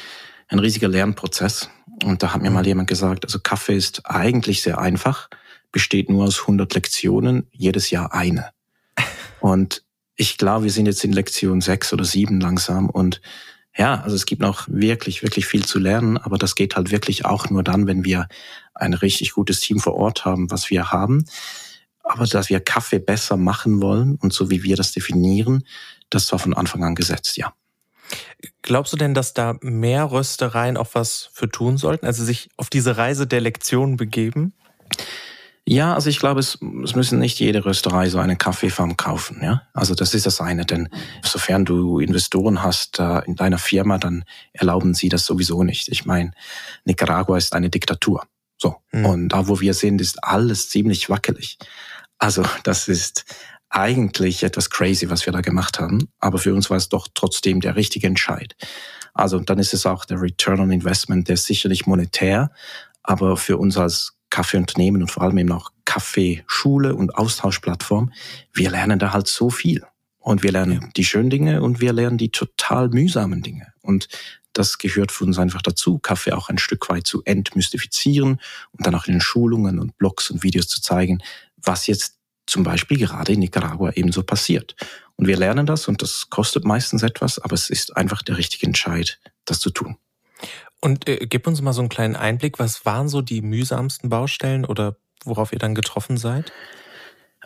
ein 0.49 0.59
riesiger 0.59 0.89
Lernprozess. 0.89 1.71
Und 2.05 2.23
da 2.23 2.33
hat 2.33 2.43
mir 2.43 2.51
mal 2.51 2.63
mhm. 2.63 2.69
jemand 2.69 2.89
gesagt, 2.89 3.25
also 3.25 3.39
Kaffee 3.41 3.77
ist 3.77 4.03
eigentlich 4.05 4.63
sehr 4.63 4.79
einfach, 4.79 5.29
besteht 5.73 6.09
nur 6.09 6.25
aus 6.25 6.41
100 6.43 6.73
Lektionen, 6.75 7.47
jedes 7.53 7.91
Jahr 7.91 8.13
eine. 8.13 8.51
Und 9.41 9.85
ich 10.17 10.39
glaube, 10.39 10.65
wir 10.65 10.71
sind 10.71 10.87
jetzt 10.87 11.05
in 11.05 11.13
Lektion 11.13 11.61
sechs 11.61 11.93
oder 11.93 12.05
sieben 12.05 12.41
langsam 12.41 12.89
und 12.89 13.21
ja, 13.77 14.01
also 14.03 14.15
es 14.15 14.27
gibt 14.27 14.41
noch 14.41 14.69
wirklich, 14.69 15.25
wirklich 15.25 15.47
viel 15.47 15.65
zu 15.65 15.81
lernen, 15.81 16.17
aber 16.17 16.39
das 16.39 16.55
geht 16.55 16.77
halt 16.77 16.93
wirklich 16.93 17.25
auch 17.25 17.51
nur 17.51 17.65
dann, 17.65 17.89
wenn 17.89 18.05
wir 18.05 18.29
ein 18.73 18.95
richtig 18.95 19.33
gutes 19.33 19.59
Team 19.59 19.81
vor 19.81 19.95
Ort 19.95 20.25
haben, 20.25 20.51
was 20.53 20.71
wir 20.71 20.93
haben. 20.93 21.25
Aber 22.05 22.27
dass 22.27 22.51
wir 22.51 22.61
Kaffee 22.61 23.01
besser 23.01 23.37
machen 23.37 23.83
wollen 23.83 24.15
und 24.17 24.33
so 24.33 24.51
wie 24.51 24.63
wir 24.63 24.77
das 24.77 24.93
definieren, 24.93 25.65
das 26.11 26.31
war 26.31 26.39
von 26.39 26.55
Anfang 26.55 26.85
an 26.85 26.95
gesetzt, 26.95 27.37
ja. 27.37 27.53
Glaubst 28.63 28.93
du 28.93 28.97
denn, 28.97 29.15
dass 29.15 29.35
da 29.35 29.57
mehr 29.61 30.11
Röstereien 30.11 30.77
auch 30.77 30.89
was 30.93 31.31
für 31.33 31.49
tun 31.49 31.77
sollten, 31.77 32.07
also 32.07 32.25
sich 32.25 32.51
auf 32.57 32.71
diese 32.71 32.97
Reise 32.97 33.27
der 33.27 33.41
Lektion 33.41 33.97
begeben? 33.97 34.55
Ja, 35.67 35.95
also 35.95 36.11
ich 36.11 36.19
glaube, 36.19 36.41
es, 36.41 36.59
es 36.85 36.95
müssen 36.95 37.19
nicht 37.19 37.41
jede 37.41 37.65
Rösterei 37.65 38.11
so 38.11 38.19
eine 38.19 38.37
Kaffeefarm 38.37 38.99
kaufen. 38.99 39.41
Ja, 39.43 39.63
also 39.73 39.95
das 39.95 40.13
ist 40.13 40.27
das 40.27 40.41
eine, 40.41 40.67
denn 40.67 40.91
sofern 41.23 41.65
du 41.65 42.01
Investoren 42.01 42.63
hast 42.63 42.99
äh, 42.99 43.21
in 43.25 43.35
deiner 43.35 43.59
Firma, 43.59 43.97
dann 43.97 44.25
erlauben 44.53 44.93
sie 44.93 45.09
das 45.09 45.25
sowieso 45.25 45.63
nicht. 45.63 45.89
Ich 45.89 46.05
meine, 46.05 46.33
Nicaragua 46.85 47.39
ist 47.39 47.55
eine 47.55 47.71
Diktatur. 47.71 48.27
So 48.59 48.77
mhm. 48.93 49.07
und 49.07 49.29
da, 49.31 49.49
wo 49.49 49.61
wir 49.61 49.73
sind, 49.73 50.03
ist 50.03 50.23
alles 50.23 50.69
ziemlich 50.69 51.09
wackelig. 51.09 51.59
Also 52.19 52.45
das 52.63 52.89
ist 52.89 53.25
eigentlich 53.75 54.45
etwas 54.45 54.71
crazy, 54.71 55.11
was 55.11 55.27
wir 55.27 55.33
da 55.33 55.41
gemacht 55.41 55.81
haben, 55.81 56.09
aber 56.21 56.39
für 56.39 56.55
uns 56.55 56.71
war 56.71 56.77
es 56.77 56.89
doch 56.89 57.09
trotzdem 57.13 57.61
der 57.61 57.75
richtige 57.75 58.07
Entscheid. 58.07 58.55
Also 59.15 59.41
dann 59.41 59.59
ist 59.59 59.75
es 59.75 59.85
auch 59.85 60.05
der 60.05 60.21
Return 60.21 60.61
on 60.61 60.71
Investment, 60.71 61.29
der 61.29 61.35
ist 61.35 61.47
sicherlich 61.47 61.87
monetär, 61.87 62.53
aber 63.03 63.37
für 63.37 63.59
uns 63.59 63.77
als 63.77 64.13
Kaffeeunternehmen 64.31 65.03
und 65.03 65.11
vor 65.11 65.25
allem 65.25 65.39
eben 65.39 65.53
auch 65.53 65.71
Kaffeeschule 65.85 66.95
und 66.95 67.17
Austauschplattform, 67.17 68.13
wir 68.53 68.71
lernen 68.71 68.99
da 68.99 69.13
halt 69.13 69.27
so 69.27 69.51
viel. 69.51 69.85
Und 70.19 70.43
wir 70.43 70.53
lernen 70.53 70.81
ja. 70.81 70.89
die 70.97 71.05
schönen 71.05 71.29
Dinge 71.29 71.61
und 71.61 71.81
wir 71.81 71.93
lernen 71.93 72.17
die 72.17 72.31
total 72.31 72.89
mühsamen 72.89 73.43
Dinge. 73.43 73.75
Und 73.83 74.09
das 74.55 74.79
gehört 74.79 75.13
für 75.13 75.25
uns 75.25 75.39
einfach 75.39 75.61
dazu, 75.61 75.99
Kaffee 75.99 76.33
auch 76.33 76.49
ein 76.49 76.59
Stück 76.59 76.89
weit 76.89 77.07
zu 77.07 77.23
entmystifizieren 77.25 78.41
und 78.73 78.87
dann 78.87 78.95
auch 78.95 79.07
in 79.07 79.15
den 79.15 79.21
Schulungen 79.21 79.79
und 79.79 79.99
Blogs 79.99 80.31
und 80.31 80.43
Videos 80.43 80.69
zu 80.69 80.81
zeigen, 80.81 81.19
was 81.57 81.87
jetzt 81.87 82.17
zum 82.47 82.63
Beispiel 82.63 82.99
gerade 82.99 83.33
in 83.33 83.41
Nicaragua 83.41 83.93
ebenso 83.95 84.23
passiert. 84.23 84.77
Und 85.17 85.27
wir 85.27 85.37
lernen 85.37 85.67
das 85.67 85.89
und 85.89 86.03
das 86.03 86.29
kostet 86.31 86.65
meistens 86.65 87.03
etwas, 87.03 87.39
aber 87.39 87.55
es 87.55 87.71
ist 87.71 87.97
einfach 87.97 88.23
der 88.23 88.37
richtige 88.37 88.67
Entscheid, 88.67 89.19
das 89.45 89.61
zu 89.61 89.71
tun. 89.71 89.97
Und 90.81 91.09
äh, 91.09 91.27
gib 91.27 91.47
uns 91.47 91.63
mal 91.63 91.73
so 91.73 91.81
einen 91.81 91.89
kleinen 91.89 92.17
Einblick, 92.17 92.59
was 92.59 92.85
waren 92.85 93.09
so 93.09 93.23
die 93.23 93.41
mühsamsten 93.41 94.09
Baustellen 94.09 94.65
oder 94.65 94.97
worauf 95.25 95.53
ihr 95.53 95.59
dann 95.59 95.75
getroffen 95.75 96.17
seid? 96.17 96.53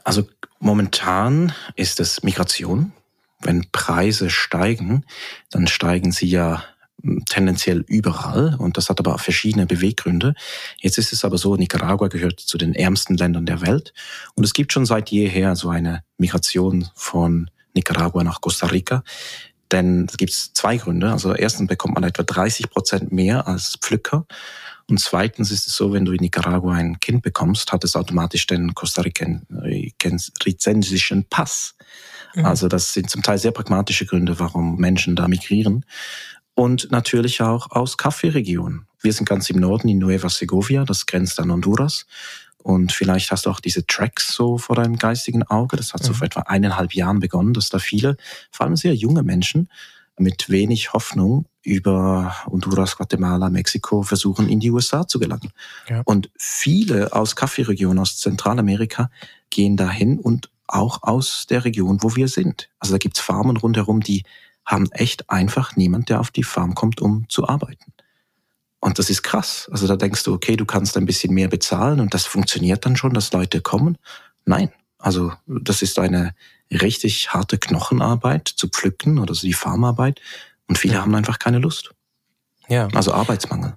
Also 0.02 0.26
momentan 0.59 1.52
ist 1.76 2.00
es 2.00 2.23
Migration. 2.23 2.93
Wenn 3.40 3.71
Preise 3.71 4.31
steigen, 4.31 5.05
dann 5.50 5.69
steigen 5.69 6.11
sie 6.11 6.26
ja 6.26 6.64
tendenziell 7.26 7.85
überall 7.87 8.57
und 8.59 8.76
das 8.76 8.88
hat 8.88 8.99
aber 8.99 9.19
verschiedene 9.19 9.67
Beweggründe. 9.67 10.35
Jetzt 10.81 10.99
ist 10.99 11.12
es 11.12 11.25
aber 11.25 11.38
so, 11.38 11.55
Nicaragua 11.57 12.09
gehört 12.09 12.40
zu 12.40 12.59
den 12.59 12.75
ärmsten 12.75 13.17
Ländern 13.17 13.47
der 13.47 13.61
Welt 13.61 13.93
und 14.35 14.43
es 14.45 14.52
gibt 14.52 14.73
schon 14.73 14.87
seit 14.87 15.11
jeher 15.11 15.55
so 15.55 15.69
eine 15.69 16.02
Migration 16.17 16.88
von 16.95 17.50
Nicaragua 17.75 18.25
nach 18.25 18.40
Costa 18.40 18.67
Rica. 18.67 19.05
Denn 19.71 20.07
es 20.09 20.17
gibt 20.17 20.33
zwei 20.33 20.78
Gründe. 20.78 21.12
Also 21.12 21.35
erstens 21.35 21.69
bekommt 21.69 21.95
man 21.95 22.05
etwa 22.05 22.23
30 22.23 22.71
Prozent 22.71 23.12
mehr 23.12 23.47
als 23.47 23.76
Pflücker. 23.78 24.25
Und 24.88 24.99
zweitens 24.99 25.50
ist 25.50 25.67
es 25.67 25.76
so, 25.76 25.93
wenn 25.93 26.07
du 26.07 26.12
in 26.12 26.23
Nicaragua 26.23 26.73
ein 26.73 27.00
Kind 27.00 27.23
bekommst, 27.23 27.71
hat 27.71 27.85
es 27.85 27.95
automatisch 27.95 28.47
den 28.47 28.75
kostaricensischen 28.75 31.26
Pass. 31.28 31.75
Mhm. 32.35 32.47
Also 32.47 32.69
das 32.69 32.95
sind 32.95 33.11
zum 33.11 33.23
Teil 33.23 33.37
sehr 33.37 33.52
pragmatische 33.52 34.07
Gründe, 34.07 34.40
warum 34.40 34.78
Menschen 34.78 35.14
da 35.14 35.28
migrieren 35.28 35.85
und 36.58 36.90
natürlich 36.90 37.40
auch 37.40 37.70
aus 37.70 37.96
Kaffeeregionen. 37.96 38.88
Wir 39.00 39.12
sind 39.12 39.28
ganz 39.28 39.48
im 39.48 39.60
Norden 39.60 39.86
in 39.86 39.98
Nueva 39.98 40.28
Segovia, 40.28 40.84
das 40.84 41.06
grenzt 41.06 41.38
an 41.38 41.52
Honduras. 41.52 42.04
Und 42.56 42.90
vielleicht 42.90 43.30
hast 43.30 43.46
du 43.46 43.50
auch 43.50 43.60
diese 43.60 43.86
Tracks 43.86 44.34
so 44.34 44.58
vor 44.58 44.74
deinem 44.74 44.98
geistigen 44.98 45.44
Auge. 45.44 45.76
Das 45.76 45.94
hat 45.94 46.02
so 46.02 46.10
mhm. 46.10 46.16
vor 46.16 46.26
etwa 46.26 46.40
eineinhalb 46.40 46.94
Jahren 46.94 47.20
begonnen, 47.20 47.52
dass 47.54 47.68
da 47.68 47.78
viele, 47.78 48.16
vor 48.50 48.66
allem 48.66 48.74
sehr 48.74 48.92
junge 48.96 49.22
Menschen, 49.22 49.68
mit 50.18 50.50
wenig 50.50 50.92
Hoffnung 50.92 51.46
über 51.62 52.34
Honduras, 52.46 52.96
Guatemala, 52.96 53.50
Mexiko 53.50 54.02
versuchen, 54.02 54.48
in 54.48 54.58
die 54.58 54.72
USA 54.72 55.06
zu 55.06 55.20
gelangen. 55.20 55.52
Ja. 55.88 56.02
Und 56.06 56.28
viele 56.36 57.12
aus 57.12 57.36
Kaffeeregionen 57.36 58.00
aus 58.00 58.18
Zentralamerika 58.18 59.12
gehen 59.50 59.76
dahin 59.76 60.18
und 60.18 60.50
auch 60.66 61.04
aus 61.04 61.46
der 61.48 61.64
Region, 61.64 61.98
wo 62.02 62.16
wir 62.16 62.26
sind. 62.26 62.68
Also 62.80 62.94
da 62.94 62.98
gibt's 62.98 63.20
Farmen 63.20 63.56
rundherum, 63.56 64.00
die 64.00 64.24
haben 64.68 64.92
echt 64.92 65.30
einfach 65.30 65.76
niemand, 65.76 66.10
der 66.10 66.20
auf 66.20 66.30
die 66.30 66.44
Farm 66.44 66.75
kommt, 66.75 67.00
um 67.00 67.26
zu 67.28 67.48
arbeiten. 67.48 67.94
Und 68.80 68.98
das 68.98 69.08
ist 69.08 69.22
krass. 69.22 69.68
Also 69.72 69.87
da 69.87 69.96
denkst 69.96 70.22
du, 70.25 70.34
okay, 70.34 70.56
du 70.56 70.66
kannst 70.66 70.96
ein 70.96 71.06
bisschen 71.06 71.32
mehr 71.32 71.48
bezahlen 71.48 72.00
und 72.00 72.12
das 72.12 72.26
funktioniert 72.26 72.84
dann 72.84 72.94
schon, 72.94 73.14
dass 73.14 73.32
Leute 73.32 73.62
kommen. 73.62 73.96
Nein. 74.44 74.70
Also 74.98 75.32
das 75.46 75.80
ist 75.80 75.98
eine 75.98 76.34
richtig 76.70 77.32
harte 77.32 77.56
Knochenarbeit 77.56 78.46
zu 78.46 78.68
pflücken 78.68 79.18
oder 79.18 79.34
so 79.34 79.46
die 79.46 79.54
Farmarbeit. 79.54 80.20
Und 80.68 80.76
viele 80.76 80.94
ja. 80.94 81.00
haben 81.00 81.14
einfach 81.14 81.38
keine 81.38 81.58
Lust. 81.58 81.90
Ja. 82.68 82.88
Also 82.88 83.14
Arbeitsmangel. 83.14 83.75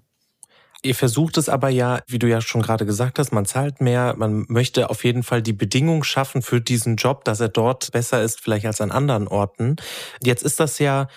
Ihr 0.83 0.95
versucht 0.95 1.37
es 1.37 1.47
aber 1.47 1.69
ja, 1.69 2.01
wie 2.07 2.17
du 2.17 2.27
ja 2.27 2.41
schon 2.41 2.61
gerade 2.61 2.85
gesagt 2.85 3.19
hast, 3.19 3.31
man 3.31 3.45
zahlt 3.45 3.81
mehr, 3.81 4.15
man 4.17 4.45
möchte 4.47 4.89
auf 4.89 5.03
jeden 5.03 5.21
Fall 5.21 5.43
die 5.43 5.53
Bedingungen 5.53 6.03
schaffen 6.03 6.41
für 6.41 6.59
diesen 6.59 6.95
Job, 6.95 7.23
dass 7.23 7.39
er 7.39 7.49
dort 7.49 7.91
besser 7.91 8.23
ist 8.23 8.41
vielleicht 8.41 8.65
als 8.65 8.81
an 8.81 8.89
anderen 8.91 9.27
Orten. 9.27 9.75
Jetzt 10.23 10.43
ist 10.43 10.59
das 10.59 10.79
ja 10.79 11.07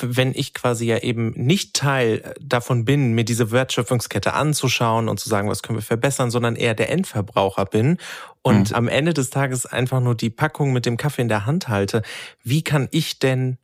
wenn 0.00 0.32
ich 0.34 0.52
quasi 0.52 0.86
ja 0.86 0.98
eben 0.98 1.32
nicht 1.36 1.74
Teil 1.74 2.34
davon 2.40 2.84
bin, 2.84 3.12
mir 3.12 3.24
diese 3.24 3.52
Wertschöpfungskette 3.52 4.32
anzuschauen 4.32 5.08
und 5.08 5.20
zu 5.20 5.28
sagen, 5.28 5.48
was 5.48 5.62
können 5.62 5.78
wir 5.78 5.82
verbessern, 5.82 6.30
sondern 6.30 6.56
eher 6.56 6.74
der 6.74 6.90
Endverbraucher 6.90 7.66
bin 7.66 7.98
und 8.42 8.70
mhm. 8.70 8.76
am 8.76 8.88
Ende 8.88 9.14
des 9.14 9.30
Tages 9.30 9.64
einfach 9.64 10.00
nur 10.00 10.16
die 10.16 10.30
Packung 10.30 10.72
mit 10.72 10.86
dem 10.86 10.96
Kaffee 10.96 11.22
in 11.22 11.28
der 11.28 11.46
Hand 11.46 11.68
halte, 11.68 12.02
wie 12.42 12.62
kann 12.62 12.88
ich 12.90 13.20
denn 13.20 13.58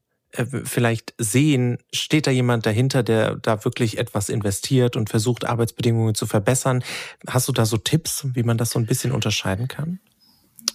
vielleicht 0.65 1.15
sehen, 1.19 1.79
steht 1.93 2.27
da 2.27 2.31
jemand 2.31 2.65
dahinter, 2.67 3.03
der 3.03 3.37
da 3.37 3.65
wirklich 3.65 3.99
etwas 3.99 4.29
investiert 4.29 4.97
und 4.97 5.11
versucht, 5.11 5.45
Arbeitsbedingungen 5.45 6.15
zu 6.15 6.27
verbessern. 6.27 6.83
Hast 7.27 7.49
du 7.49 7.53
da 7.53 7.67
so 7.67 7.77
Tipps, 7.77 8.27
wie 8.33 8.43
man 8.43 8.59
das 8.59 8.71
so 8.71 8.79
ein 8.79 8.87
bisschen 8.87 9.13
unterscheiden 9.13 9.69
kann? 9.69 10.01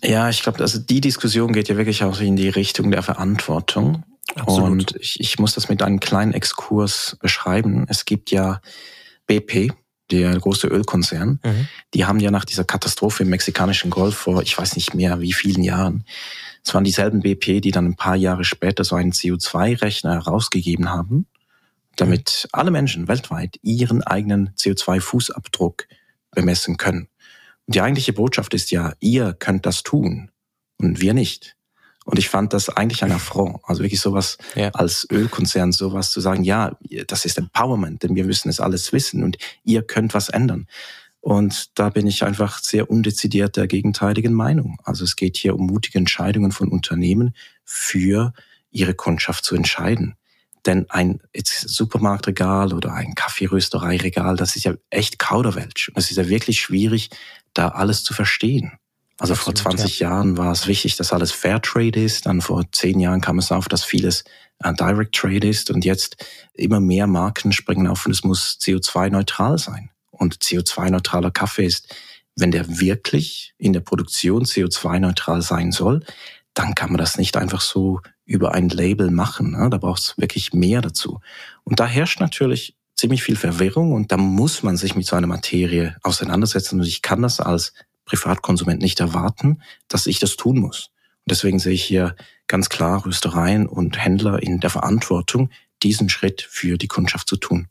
Ja, 0.03 0.29
ich 0.29 0.43
glaube, 0.43 0.59
also 0.59 0.79
die 0.79 1.01
Diskussion 1.01 1.53
geht 1.53 1.69
ja 1.69 1.77
wirklich 1.77 2.03
auch 2.03 2.19
in 2.19 2.35
die 2.35 2.49
Richtung 2.49 2.91
der 2.91 3.01
Verantwortung. 3.01 4.03
Absolut. 4.35 4.69
Und 4.69 4.95
ich, 4.99 5.19
ich 5.19 5.39
muss 5.39 5.55
das 5.55 5.69
mit 5.69 5.81
einem 5.81 5.99
kleinen 5.99 6.33
Exkurs 6.33 7.17
beschreiben. 7.19 7.85
Es 7.89 8.05
gibt 8.05 8.29
ja 8.29 8.61
BP, 9.25 9.71
der 10.11 10.37
große 10.37 10.67
Ölkonzern, 10.67 11.39
mhm. 11.43 11.67
die 11.93 12.05
haben 12.05 12.19
ja 12.19 12.31
nach 12.31 12.45
dieser 12.45 12.63
Katastrophe 12.63 13.23
im 13.23 13.29
mexikanischen 13.29 13.89
Golf 13.89 14.15
vor, 14.15 14.41
ich 14.41 14.57
weiß 14.57 14.75
nicht 14.75 14.93
mehr 14.93 15.19
wie 15.19 15.33
vielen 15.33 15.63
Jahren, 15.63 16.05
es 16.67 16.73
waren 16.73 16.83
dieselben 16.83 17.21
BP, 17.21 17.61
die 17.61 17.71
dann 17.71 17.85
ein 17.85 17.95
paar 17.95 18.17
Jahre 18.17 18.43
später 18.43 18.83
so 18.83 18.97
einen 18.97 19.13
CO2-Rechner 19.13 20.15
herausgegeben 20.15 20.89
haben, 20.89 21.25
damit 21.95 22.49
alle 22.51 22.71
Menschen 22.71 23.07
weltweit 23.07 23.57
ihren 23.61 24.03
eigenen 24.03 24.49
CO2-Fußabdruck 24.55 25.85
bemessen 26.31 26.75
können. 26.75 27.07
Und 27.67 27.75
die 27.75 27.81
eigentliche 27.81 28.11
Botschaft 28.11 28.53
ist 28.53 28.69
ja, 28.71 28.93
ihr 28.99 29.33
könnt 29.33 29.65
das 29.65 29.81
tun 29.81 30.29
und 30.77 30.99
wir 30.99 31.13
nicht. 31.13 31.55
Und 32.03 32.19
ich 32.19 32.27
fand 32.27 32.51
das 32.51 32.67
eigentlich 32.67 33.01
ein 33.01 33.13
Affront. 33.13 33.61
Also 33.63 33.81
wirklich 33.81 34.01
sowas 34.01 34.37
ja. 34.55 34.69
als 34.71 35.07
Ölkonzern, 35.09 35.71
sowas 35.71 36.11
zu 36.11 36.19
sagen, 36.19 36.43
ja, 36.43 36.77
das 37.07 37.23
ist 37.23 37.37
Empowerment, 37.37 38.03
denn 38.03 38.15
wir 38.15 38.25
müssen 38.25 38.49
es 38.49 38.59
alles 38.59 38.91
wissen 38.91 39.23
und 39.23 39.37
ihr 39.63 39.83
könnt 39.83 40.13
was 40.13 40.27
ändern. 40.27 40.67
Und 41.21 41.77
da 41.77 41.89
bin 41.89 42.07
ich 42.07 42.23
einfach 42.23 42.59
sehr 42.59 42.89
undezidiert 42.89 43.57
der 43.57 43.67
gegenteiligen 43.67 44.33
Meinung. 44.33 44.77
Also 44.83 45.03
es 45.03 45.15
geht 45.15 45.37
hier 45.37 45.55
um 45.55 45.65
mutige 45.65 45.97
Entscheidungen 45.97 46.51
von 46.51 46.69
Unternehmen 46.69 47.35
für 47.65 48.33
ihre 48.71 48.93
Kundschaft 48.93 49.43
zu 49.43 49.55
entscheiden. 49.55 50.15
Denn 50.65 50.89
ein 50.89 51.21
Supermarktregal 51.43 52.73
oder 52.73 52.93
ein 52.93 53.15
Kaffeeröstereiregal, 53.15 54.35
das 54.35 54.55
ist 54.55 54.65
ja 54.65 54.73
echt 54.89 55.17
Kauderwelsch. 55.17 55.89
Und 55.89 55.97
es 55.97 56.11
ist 56.11 56.17
ja 56.17 56.27
wirklich 56.27 56.59
schwierig, 56.59 57.09
da 57.53 57.69
alles 57.69 58.03
zu 58.03 58.13
verstehen. 58.13 58.73
Also 59.17 59.33
Absolut, 59.33 59.59
vor 59.59 59.71
20 59.71 59.99
ja. 59.99 60.09
Jahren 60.09 60.37
war 60.37 60.51
es 60.51 60.67
wichtig, 60.67 60.95
dass 60.97 61.13
alles 61.13 61.31
Fairtrade 61.31 62.03
ist. 62.03 62.25
Dann 62.25 62.41
vor 62.41 62.65
10 62.71 62.99
Jahren 62.99 63.21
kam 63.21 63.39
es 63.39 63.51
auf, 63.51 63.67
dass 63.67 63.83
vieles 63.83 64.23
äh, 64.63 64.73
Direct 64.73 65.15
Trade 65.15 65.47
ist. 65.47 65.71
Und 65.71 65.85
jetzt 65.85 66.25
immer 66.53 66.79
mehr 66.79 67.07
Marken 67.07 67.51
springen 67.51 67.87
auf 67.87 68.05
und 68.05 68.11
es 68.11 68.23
muss 68.23 68.59
CO2-neutral 68.61 69.57
sein 69.57 69.89
und 70.17 70.37
CO2-neutraler 70.37 71.31
Kaffee 71.31 71.65
ist, 71.65 71.95
wenn 72.35 72.51
der 72.51 72.79
wirklich 72.79 73.53
in 73.57 73.73
der 73.73 73.79
Produktion 73.79 74.45
CO2-neutral 74.45 75.41
sein 75.41 75.71
soll, 75.71 76.03
dann 76.53 76.75
kann 76.75 76.89
man 76.89 76.97
das 76.97 77.17
nicht 77.17 77.37
einfach 77.37 77.61
so 77.61 78.01
über 78.25 78.53
ein 78.53 78.69
Label 78.69 79.11
machen. 79.11 79.51
Ne? 79.51 79.69
Da 79.69 79.77
braucht 79.77 80.01
es 80.01 80.17
wirklich 80.17 80.53
mehr 80.53 80.81
dazu. 80.81 81.19
Und 81.63 81.79
da 81.79 81.85
herrscht 81.85 82.19
natürlich 82.19 82.75
ziemlich 82.95 83.23
viel 83.23 83.35
Verwirrung 83.35 83.93
und 83.93 84.11
da 84.11 84.17
muss 84.17 84.63
man 84.63 84.75
sich 84.75 84.95
mit 84.95 85.05
so 85.05 85.15
einer 85.15 85.27
Materie 85.27 85.95
auseinandersetzen. 86.01 86.79
Und 86.79 86.87
ich 86.87 87.01
kann 87.01 87.21
das 87.21 87.39
als 87.39 87.73
Privatkonsument 88.05 88.81
nicht 88.81 88.99
erwarten, 88.99 89.61
dass 89.87 90.07
ich 90.07 90.19
das 90.19 90.35
tun 90.35 90.59
muss. 90.59 90.89
Und 91.25 91.31
deswegen 91.31 91.59
sehe 91.59 91.73
ich 91.73 91.83
hier 91.83 92.15
ganz 92.47 92.69
klar 92.69 93.05
Röstereien 93.05 93.67
und 93.67 94.03
Händler 94.03 94.41
in 94.41 94.59
der 94.59 94.69
Verantwortung, 94.69 95.51
diesen 95.83 96.09
Schritt 96.09 96.41
für 96.41 96.77
die 96.77 96.87
Kundschaft 96.87 97.27
zu 97.27 97.37
tun. 97.37 97.67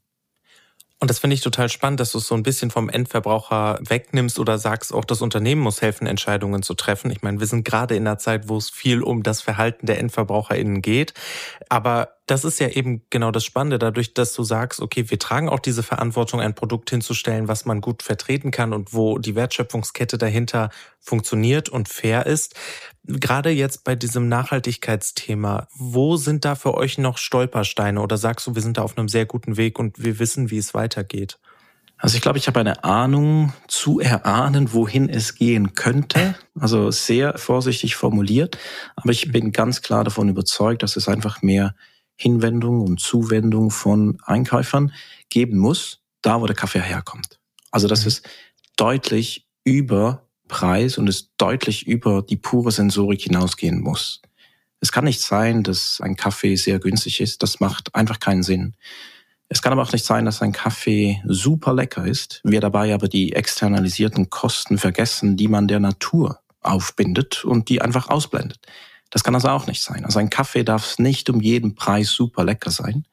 Und 0.99 1.11
das 1.11 1.19
finde 1.19 1.35
ich 1.35 1.43
total 1.43 1.69
spannend, 1.69 2.01
dass 2.01 2.13
du 2.13 2.19
es 2.19 2.27
so 2.27 2.35
ein 2.35 2.43
bisschen 2.43 2.71
vom 2.71 2.89
Endverbraucher 2.89 3.79
wegnimmst 3.87 4.39
oder 4.39 4.59
sagst, 4.59 4.95
auch 4.95 5.05
das 5.05 5.21
Unternehmen 5.21 5.61
muss 5.61 5.83
helfen, 5.83 6.07
Entscheidungen 6.07 6.63
zu 6.63 6.73
treffen. 6.73 7.11
Ich 7.11 7.21
meine, 7.21 7.39
wir 7.39 7.47
sind 7.47 7.65
gerade 7.65 7.95
in 7.97 8.07
einer 8.07 8.17
Zeit, 8.17 8.49
wo 8.49 8.57
es 8.57 8.71
viel 8.71 9.03
um 9.03 9.23
das 9.23 9.43
Verhalten 9.43 9.85
der 9.85 9.99
EndverbraucherInnen 9.99 10.81
geht. 10.81 11.13
Aber 11.69 12.16
das 12.27 12.45
ist 12.45 12.59
ja 12.59 12.69
eben 12.69 13.03
genau 13.09 13.31
das 13.31 13.45
Spannende, 13.45 13.79
dadurch, 13.79 14.13
dass 14.13 14.33
du 14.33 14.43
sagst, 14.43 14.81
okay, 14.81 15.09
wir 15.09 15.19
tragen 15.19 15.49
auch 15.49 15.61
diese 15.61 15.85
Verantwortung, 15.85 16.41
ein 16.41 16.55
Produkt 16.55 16.91
hinzustellen, 16.91 17.47
was 17.47 17.65
man 17.65 17.81
gut 17.81 18.03
vertreten 18.03 18.51
kann 18.51 18.73
und 18.73 18.93
wo 18.93 19.19
die 19.19 19.37
Wertschöpfungskette 19.37 20.19
dahinter 20.19 20.71
funktioniert 20.99 21.69
und 21.69 21.89
fair 21.89 22.27
ist. 22.27 22.55
Gerade 23.05 23.51
jetzt 23.51 23.85
bei 23.85 23.95
diesem 23.95 24.29
Nachhaltigkeitsthema, 24.29 25.69
wo 25.75 26.17
sind 26.17 26.45
da 26.45 26.57
für 26.57 26.75
euch 26.75 26.99
noch 26.99 27.17
Stolpersteine 27.19 28.01
oder 28.01 28.17
sagst 28.17 28.47
du, 28.49 28.57
wir 28.57 28.63
sind 28.63 28.79
da 28.79 28.83
auf 28.83 28.99
einem 28.99 29.09
sehr 29.09 29.27
guten 29.27 29.57
Weg 29.57 29.79
und 29.79 30.03
wir 30.03 30.19
wissen, 30.19 30.51
wie 30.51 30.59
es 30.59 30.75
weitergeht? 30.75 31.39
Also 31.99 32.17
ich 32.17 32.23
glaube, 32.23 32.39
ich 32.39 32.47
habe 32.47 32.61
eine 32.61 32.85
Ahnung 32.85 33.53
zu 33.69 34.01
erahnen, 34.01 34.73
wohin 34.75 35.09
es 35.09 35.37
gehen 35.37 35.75
könnte. 35.75 36.35
Also 36.59 36.91
sehr 36.91 37.39
vorsichtig 37.39 37.97
formuliert. 37.97 38.59
Aber 38.97 39.13
ich 39.13 39.33
bin 39.33 39.53
ganz 39.53 39.81
klar 39.81 40.05
davon 40.05 40.29
überzeugt, 40.29 40.83
dass 40.83 40.97
es 40.97 41.09
einfach 41.09 41.41
mehr 41.41 41.75
Hinwendung 42.17 42.81
und 42.81 43.01
Zuwendung 43.01 43.71
von 43.71 44.19
Einkäufern 44.25 44.93
geben 45.29 45.59
muss, 45.59 46.01
da 46.23 46.41
wo 46.41 46.47
der 46.47 46.57
Kaffee 46.57 46.81
herkommt. 46.81 47.39
Also 47.71 47.89
das 47.89 48.03
mhm. 48.03 48.09
ist 48.09 48.29
deutlich 48.77 49.47
über 49.65 50.27
Preis 50.49 50.99
und 50.99 51.09
es 51.09 51.35
deutlich 51.37 51.87
über 51.87 52.23
die 52.23 52.37
pure 52.37 52.71
Sensorik 52.71 53.23
hinausgehen 53.23 53.81
muss. 53.81 54.23
Es 54.81 54.93
kann 54.93 55.05
nicht 55.05 55.21
sein, 55.21 55.63
dass 55.63 56.01
ein 56.01 56.17
Kaffee 56.17 56.57
sehr 56.57 56.79
günstig 56.79 57.21
ist. 57.21 57.43
Das 57.43 57.61
macht 57.61 57.95
einfach 57.95 58.21
keinen 58.21 58.43
Sinn. 58.43 58.75
Es 59.49 59.63
kann 59.63 59.73
aber 59.73 59.83
auch 59.83 59.93
nicht 59.93 60.05
sein, 60.05 60.25
dass 60.25 60.43
ein 60.43 60.53
Kaffee 60.53 61.23
super 61.25 61.73
lecker 61.73 62.05
ist, 62.05 62.41
wir 62.45 62.61
dabei 62.61 62.93
aber 62.93 63.09
die 63.09 63.33
externalisierten 63.33 64.29
Kosten 64.29 64.77
vergessen, 64.77 65.37
die 65.37 65.49
man 65.49 65.69
der 65.69 65.81
Natur 65.81 66.41
aufbindet 66.63 67.45
und 67.45 67.69
die 67.69 67.81
einfach 67.81 68.09
ausblendet. 68.09 68.59
Das 69.11 69.25
kann 69.25 69.35
also 69.35 69.49
auch 69.49 69.67
nicht 69.67 69.83
sein. 69.83 70.05
Also 70.05 70.19
ein 70.19 70.31
Kaffee 70.31 70.65
darf 70.65 70.99
nicht 70.99 71.31
um 71.31 71.41
jeden 71.41 71.75
Preis 71.75 72.11
super 72.11 72.45
lecker 72.45 72.71
sein, 72.71 73.07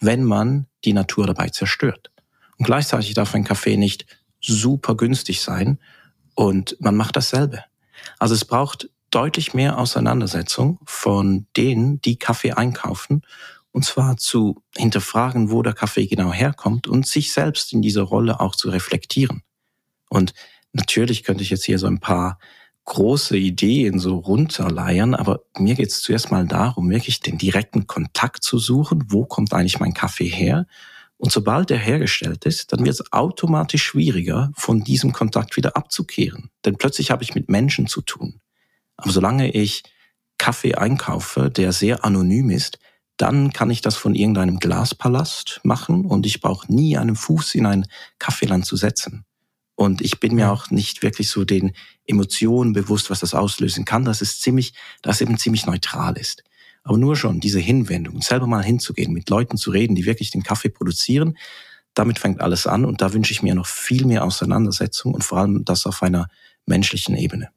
wenn 0.00 0.24
man 0.24 0.66
die 0.84 0.92
Natur 0.92 1.26
dabei 1.26 1.48
zerstört. 1.48 2.10
Und 2.58 2.66
gleichzeitig 2.66 3.14
darf 3.14 3.34
ein 3.34 3.44
Kaffee 3.44 3.76
nicht 3.76 4.06
super 4.40 4.96
günstig 4.96 5.40
sein 5.40 5.78
und 6.34 6.76
man 6.80 6.96
macht 6.96 7.16
dasselbe. 7.16 7.64
Also 8.18 8.34
es 8.34 8.44
braucht 8.44 8.88
deutlich 9.10 9.54
mehr 9.54 9.78
Auseinandersetzung 9.78 10.78
von 10.84 11.46
denen, 11.56 12.00
die 12.02 12.18
Kaffee 12.18 12.52
einkaufen. 12.52 13.22
Und 13.72 13.84
zwar 13.84 14.16
zu 14.16 14.62
hinterfragen, 14.74 15.50
wo 15.50 15.62
der 15.62 15.74
Kaffee 15.74 16.06
genau 16.06 16.32
herkommt 16.32 16.86
und 16.86 17.06
sich 17.06 17.32
selbst 17.32 17.72
in 17.72 17.82
dieser 17.82 18.02
Rolle 18.02 18.40
auch 18.40 18.56
zu 18.56 18.70
reflektieren. 18.70 19.42
Und 20.08 20.32
natürlich 20.72 21.24
könnte 21.24 21.42
ich 21.42 21.50
jetzt 21.50 21.64
hier 21.64 21.78
so 21.78 21.86
ein 21.86 22.00
paar 22.00 22.38
große 22.86 23.36
Ideen 23.36 23.98
so 23.98 24.16
runterleiern, 24.16 25.14
aber 25.14 25.42
mir 25.58 25.74
geht 25.74 25.88
es 25.88 26.00
zuerst 26.00 26.30
mal 26.30 26.46
darum, 26.46 26.88
wirklich 26.88 27.20
den 27.20 27.36
direkten 27.36 27.86
Kontakt 27.86 28.42
zu 28.42 28.58
suchen. 28.58 29.04
Wo 29.08 29.26
kommt 29.26 29.52
eigentlich 29.52 29.80
mein 29.80 29.92
Kaffee 29.92 30.28
her? 30.28 30.66
Und 31.18 31.32
sobald 31.32 31.70
er 31.70 31.78
hergestellt 31.78 32.44
ist, 32.44 32.72
dann 32.72 32.84
wird 32.84 32.94
es 32.94 33.12
automatisch 33.12 33.82
schwieriger, 33.82 34.52
von 34.54 34.84
diesem 34.84 35.12
Kontakt 35.12 35.56
wieder 35.56 35.76
abzukehren. 35.76 36.50
Denn 36.64 36.76
plötzlich 36.76 37.10
habe 37.10 37.22
ich 37.22 37.34
mit 37.34 37.48
Menschen 37.48 37.86
zu 37.86 38.02
tun. 38.02 38.40
Aber 38.96 39.10
solange 39.10 39.50
ich 39.50 39.82
Kaffee 40.38 40.74
einkaufe, 40.74 41.50
der 41.50 41.72
sehr 41.72 42.04
anonym 42.04 42.50
ist, 42.50 42.78
dann 43.16 43.52
kann 43.52 43.70
ich 43.70 43.80
das 43.80 43.96
von 43.96 44.14
irgendeinem 44.14 44.58
Glaspalast 44.58 45.60
machen 45.64 46.04
und 46.04 46.26
ich 46.26 46.40
brauche 46.40 46.72
nie 46.72 46.98
einen 46.98 47.16
Fuß 47.16 47.54
in 47.54 47.66
ein 47.66 47.86
Kaffeeland 48.18 48.66
zu 48.66 48.76
setzen. 48.76 49.24
Und 49.76 50.00
ich 50.00 50.18
bin 50.18 50.34
mir 50.34 50.50
auch 50.50 50.70
nicht 50.70 51.02
wirklich 51.02 51.28
so 51.28 51.44
den 51.44 51.72
Emotionen 52.06 52.72
bewusst, 52.72 53.10
was 53.10 53.20
das 53.20 53.34
auslösen 53.34 53.84
kann, 53.84 54.04
dass 54.04 54.22
es 54.22 54.40
ziemlich, 54.40 54.72
dass 55.02 55.20
eben 55.20 55.38
ziemlich 55.38 55.66
neutral 55.66 56.16
ist. 56.16 56.42
Aber 56.82 56.98
nur 56.98 57.14
schon 57.14 57.40
diese 57.40 57.60
Hinwendung, 57.60 58.22
selber 58.22 58.46
mal 58.46 58.64
hinzugehen, 58.64 59.12
mit 59.12 59.28
Leuten 59.28 59.56
zu 59.56 59.70
reden, 59.70 59.94
die 59.94 60.06
wirklich 60.06 60.30
den 60.30 60.42
Kaffee 60.42 60.70
produzieren, 60.70 61.36
damit 61.94 62.18
fängt 62.18 62.40
alles 62.40 62.66
an 62.66 62.84
und 62.84 63.00
da 63.00 63.12
wünsche 63.12 63.32
ich 63.32 63.42
mir 63.42 63.54
noch 63.54 63.66
viel 63.66 64.06
mehr 64.06 64.24
Auseinandersetzung 64.24 65.14
und 65.14 65.24
vor 65.24 65.38
allem 65.38 65.64
das 65.64 65.86
auf 65.86 66.02
einer 66.02 66.28
menschlichen 66.64 67.16
Ebene. 67.16 67.50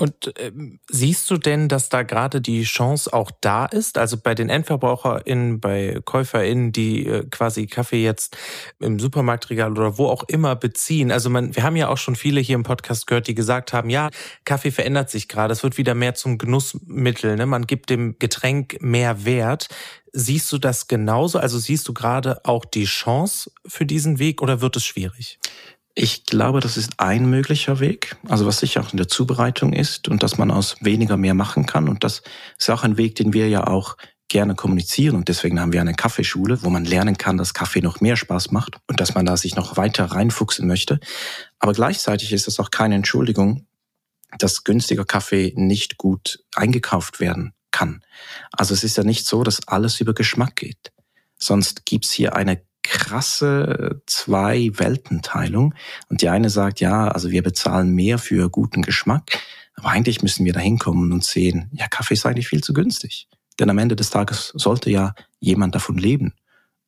Und 0.00 0.32
ähm, 0.38 0.78
siehst 0.88 1.28
du 1.28 1.38
denn, 1.38 1.68
dass 1.68 1.88
da 1.88 2.04
gerade 2.04 2.40
die 2.40 2.62
Chance 2.62 3.12
auch 3.12 3.32
da 3.40 3.66
ist? 3.66 3.98
Also 3.98 4.16
bei 4.16 4.36
den 4.36 4.48
EndverbraucherInnen, 4.48 5.58
bei 5.58 5.98
KäuferInnen, 6.04 6.70
die 6.70 7.04
äh, 7.04 7.26
quasi 7.28 7.66
Kaffee 7.66 8.04
jetzt 8.04 8.36
im 8.78 9.00
Supermarktregal 9.00 9.72
oder 9.72 9.98
wo 9.98 10.06
auch 10.06 10.22
immer 10.28 10.54
beziehen. 10.54 11.10
Also 11.10 11.30
man, 11.30 11.56
wir 11.56 11.64
haben 11.64 11.74
ja 11.74 11.88
auch 11.88 11.96
schon 11.96 12.14
viele 12.14 12.40
hier 12.40 12.54
im 12.54 12.62
Podcast 12.62 13.08
gehört, 13.08 13.26
die 13.26 13.34
gesagt 13.34 13.72
haben, 13.72 13.90
ja, 13.90 14.10
Kaffee 14.44 14.70
verändert 14.70 15.10
sich 15.10 15.26
gerade. 15.26 15.52
Es 15.52 15.64
wird 15.64 15.78
wieder 15.78 15.96
mehr 15.96 16.14
zum 16.14 16.38
Genussmittel. 16.38 17.34
Ne? 17.34 17.46
Man 17.46 17.66
gibt 17.66 17.90
dem 17.90 18.20
Getränk 18.20 18.80
mehr 18.80 19.24
Wert. 19.24 19.68
Siehst 20.12 20.52
du 20.52 20.58
das 20.58 20.86
genauso? 20.86 21.40
Also 21.40 21.58
siehst 21.58 21.88
du 21.88 21.92
gerade 21.92 22.44
auch 22.44 22.64
die 22.64 22.84
Chance 22.84 23.50
für 23.66 23.84
diesen 23.84 24.20
Weg 24.20 24.42
oder 24.42 24.60
wird 24.60 24.76
es 24.76 24.84
schwierig? 24.84 25.40
Ich 26.00 26.26
glaube, 26.26 26.60
das 26.60 26.76
ist 26.76 26.92
ein 26.98 27.28
möglicher 27.28 27.80
Weg, 27.80 28.14
also 28.28 28.46
was 28.46 28.60
sicher 28.60 28.80
auch 28.80 28.92
in 28.92 28.98
der 28.98 29.08
Zubereitung 29.08 29.72
ist 29.72 30.06
und 30.06 30.22
dass 30.22 30.38
man 30.38 30.52
aus 30.52 30.76
weniger 30.78 31.16
mehr 31.16 31.34
machen 31.34 31.66
kann. 31.66 31.88
Und 31.88 32.04
das 32.04 32.22
ist 32.56 32.70
auch 32.70 32.84
ein 32.84 32.96
Weg, 32.98 33.16
den 33.16 33.32
wir 33.32 33.48
ja 33.48 33.66
auch 33.66 33.96
gerne 34.28 34.54
kommunizieren 34.54 35.16
und 35.16 35.26
deswegen 35.26 35.58
haben 35.58 35.72
wir 35.72 35.80
eine 35.80 35.94
Kaffeeschule, 35.94 36.62
wo 36.62 36.70
man 36.70 36.84
lernen 36.84 37.18
kann, 37.18 37.36
dass 37.36 37.52
Kaffee 37.52 37.80
noch 37.80 38.00
mehr 38.00 38.14
Spaß 38.14 38.52
macht 38.52 38.78
und 38.86 39.00
dass 39.00 39.16
man 39.16 39.26
da 39.26 39.36
sich 39.36 39.56
noch 39.56 39.76
weiter 39.76 40.04
reinfuchsen 40.04 40.68
möchte. 40.68 41.00
Aber 41.58 41.72
gleichzeitig 41.72 42.32
ist 42.32 42.46
das 42.46 42.60
auch 42.60 42.70
keine 42.70 42.94
Entschuldigung, 42.94 43.66
dass 44.38 44.62
günstiger 44.62 45.04
Kaffee 45.04 45.52
nicht 45.56 45.98
gut 45.98 46.38
eingekauft 46.54 47.18
werden 47.18 47.54
kann. 47.72 48.04
Also 48.52 48.72
es 48.72 48.84
ist 48.84 48.96
ja 48.96 49.02
nicht 49.02 49.26
so, 49.26 49.42
dass 49.42 49.66
alles 49.66 50.00
über 50.00 50.14
Geschmack 50.14 50.54
geht. 50.54 50.92
Sonst 51.40 51.86
gibt's 51.86 52.12
hier 52.12 52.36
eine 52.36 52.62
krasse 52.88 54.02
zwei 54.06 54.70
Weltenteilung. 54.74 55.74
Und 56.08 56.22
die 56.22 56.28
eine 56.28 56.50
sagt, 56.50 56.80
ja, 56.80 57.08
also 57.08 57.30
wir 57.30 57.42
bezahlen 57.42 57.94
mehr 57.94 58.18
für 58.18 58.50
guten 58.50 58.82
Geschmack, 58.82 59.38
aber 59.74 59.90
eigentlich 59.90 60.22
müssen 60.22 60.44
wir 60.44 60.52
da 60.52 60.60
hinkommen 60.60 61.12
und 61.12 61.24
sehen, 61.24 61.70
ja, 61.72 61.86
Kaffee 61.86 62.14
ist 62.14 62.26
eigentlich 62.26 62.48
viel 62.48 62.62
zu 62.62 62.72
günstig. 62.72 63.28
Denn 63.58 63.70
am 63.70 63.78
Ende 63.78 63.96
des 63.96 64.10
Tages 64.10 64.52
sollte 64.54 64.90
ja 64.90 65.14
jemand 65.40 65.74
davon 65.74 65.98
leben. 65.98 66.34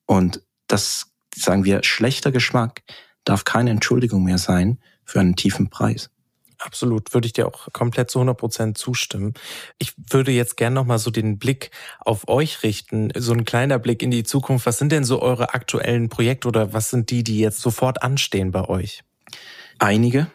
Und 0.07 0.43
das, 0.67 1.07
sagen 1.35 1.65
wir, 1.65 1.83
schlechter 1.85 2.33
Geschmack 2.33 2.83
darf 3.25 3.45
keine 3.45 3.71
Entschuldigung 3.71 4.25
mehr 4.25 4.39
sein 4.39 4.79
für 5.05 5.21
einen 5.21 5.37
tiefen 5.37 5.71
Preis. 5.71 6.11
Absolut, 6.61 7.15
würde 7.15 7.27
ich 7.27 7.33
dir 7.33 7.47
auch 7.47 7.69
komplett 7.73 8.11
zu 8.11 8.19
100 8.19 8.37
Prozent 8.37 8.79
zustimmen. 8.79 9.33
Ich 9.79 9.95
würde 10.11 10.31
jetzt 10.31 10.59
gerne 10.59 10.75
noch 10.75 10.85
mal 10.85 10.99
so 10.99 11.11
den 11.11 11.39
Blick 11.39 11.71
auf 12.01 12.29
euch 12.29 12.63
richten, 12.63 13.11
so 13.17 13.33
ein 13.33 13.47
kleiner 13.47 13.79
Blick 13.79 14.03
in 14.03 14.11
die 14.11 14.25
Zukunft. 14.25 14.67
Was 14.67 14.77
sind 14.77 14.93
denn 14.93 15.05
so 15.05 15.23
eure 15.23 15.55
aktuellen 15.55 16.11
Projekte 16.11 16.49
oder 16.49 16.75
was 16.75 16.91
sind 16.91 17.11
die, 17.11 17.25
die 17.25 17.39
jetzt 17.39 17.61
sofort 17.61 18.03
anstehen 18.03 18.51
bei 18.51 18.69
euch? 18.69 19.03
Einige. 19.79 20.31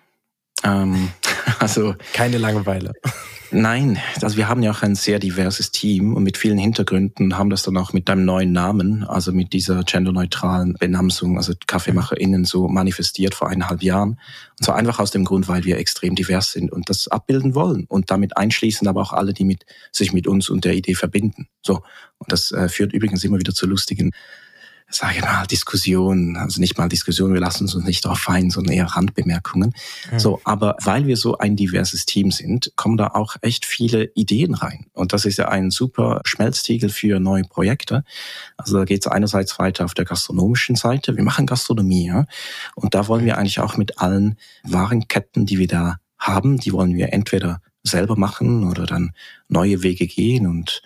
Ähm, 0.64 1.12
also 1.60 1.94
keine 2.14 2.40
Langeweile. 2.40 2.94
Nein, 3.58 4.00
also 4.22 4.36
wir 4.36 4.50
haben 4.50 4.64
ja 4.64 4.72
auch 4.72 4.82
ein 4.82 4.96
sehr 4.96 5.18
diverses 5.18 5.72
Team 5.72 6.14
und 6.14 6.24
mit 6.24 6.38
vielen 6.38 6.58
Hintergründen 6.58 7.38
haben 7.38 7.50
das 7.50 7.64
dann 7.64 7.78
auch 7.78 7.94
mit 7.94 8.10
deinem 8.10 8.26
neuen 8.26 8.52
Namen, 8.52 9.06
also 9.06 9.32
mit 9.32 9.54
dieser 9.54 9.82
genderneutralen 9.86 10.74
Benamsung, 10.74 11.38
also 11.38 11.54
KaffeemacherInnen 11.66 12.44
so 12.44 12.68
manifestiert 12.68 13.34
vor 13.34 13.48
eineinhalb 13.48 13.82
Jahren. 13.82 14.20
Und 14.60 14.66
zwar 14.66 14.76
einfach 14.76 15.00
aus 15.00 15.12
dem 15.12 15.24
Grund, 15.24 15.48
weil 15.48 15.64
wir 15.64 15.78
extrem 15.78 16.16
divers 16.16 16.52
sind 16.52 16.70
und 16.70 16.90
das 16.90 17.08
abbilden 17.08 17.56
wollen 17.56 17.86
und 17.88 18.12
damit 18.12 18.36
einschließen 18.36 18.90
aber 18.90 19.02
auch 19.02 19.14
alle, 19.14 19.34
die 19.34 19.46
mit, 19.46 19.66
sich 19.94 20.12
mit 20.12 20.28
uns 20.28 20.50
und 20.50 20.66
der 20.66 20.74
Idee 20.74 20.96
verbinden. 20.96 21.48
So. 21.62 21.76
Und 22.18 22.34
das 22.34 22.52
äh, 22.52 22.68
führt 22.68 22.92
übrigens 22.92 23.24
immer 23.24 23.40
wieder 23.40 23.54
zu 23.54 23.68
lustigen 23.68 24.12
sage 24.88 25.22
mal, 25.22 25.46
Diskussionen, 25.46 26.38
also 26.38 26.62
nicht 26.62 26.78
mal 26.78 26.88
Diskussionen, 26.88 27.34
wir 27.34 27.42
lassen 27.42 27.64
uns 27.64 27.76
nicht 27.76 28.06
darauf 28.06 28.30
ein, 28.30 28.50
sondern 28.50 28.74
eher 28.74 28.86
Randbemerkungen. 28.86 29.74
Mhm. 30.12 30.20
So, 30.20 30.42
aber 30.44 30.78
weil 30.84 31.08
wir 31.08 31.18
so 31.18 31.38
ein 31.38 31.56
diverses 31.56 32.06
Team 32.06 32.32
sind, 32.32 32.72
kommen 32.76 32.98
da 32.98 33.08
auch 33.08 33.36
echt 33.42 33.66
viele 33.66 34.12
Ideen 34.16 34.54
rein. 34.54 34.86
Und 34.94 35.14
das 35.14 35.26
ist 35.26 35.38
ja 35.38 35.50
ein 35.50 35.72
super 35.72 36.22
Schmelztiegel 36.24 36.90
für 36.90 37.20
neue 37.20 37.44
Projekte. 37.44 38.04
Also 38.58 38.78
da 38.78 38.86
geht 38.86 39.06
es 39.06 39.12
einerseits 39.12 39.58
weiter 39.60 39.86
auf 39.86 39.94
der 39.94 40.06
gastronomischen 40.06 40.76
Seite. 40.76 41.16
Wir 41.16 41.24
machen 41.24 41.46
Gastronomie, 41.46 42.08
ja. 42.08 42.26
Und 42.76 42.94
da 42.94 43.08
wollen 43.08 43.26
wir 43.26 43.38
eigentlich 43.38 43.60
auch 43.60 43.78
mit 43.78 44.00
allen 44.00 44.38
Warenketten, 44.64 45.46
die 45.46 45.60
wir 45.60 45.68
da 45.68 45.98
haben, 46.20 46.60
die 46.60 46.72
wollen 46.72 46.96
wir 46.96 47.12
entweder 47.14 47.62
selber 47.84 48.16
machen 48.16 48.68
oder 48.68 48.86
dann 48.86 49.12
neue 49.48 49.84
Wege 49.84 50.08
gehen 50.08 50.48
und 50.48 50.82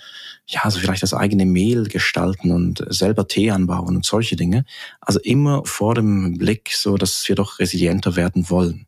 ja, 0.50 0.62
also 0.64 0.80
vielleicht 0.80 1.04
das 1.04 1.14
eigene 1.14 1.46
Mehl 1.46 1.88
gestalten 1.88 2.52
und 2.52 2.84
selber 2.90 3.28
Tee 3.28 3.52
anbauen 3.52 3.96
und 3.96 4.06
solche 4.06 4.36
Dinge. 4.36 4.66
Also 5.00 5.20
immer 5.20 5.64
vor 5.66 5.94
dem 5.94 6.40
Blick 6.40 6.72
so, 6.74 6.98
dass 6.98 7.28
wir 7.30 7.36
doch 7.36 7.60
resilienter 7.60 8.16
werden 8.16 8.50
wollen. 8.50 8.88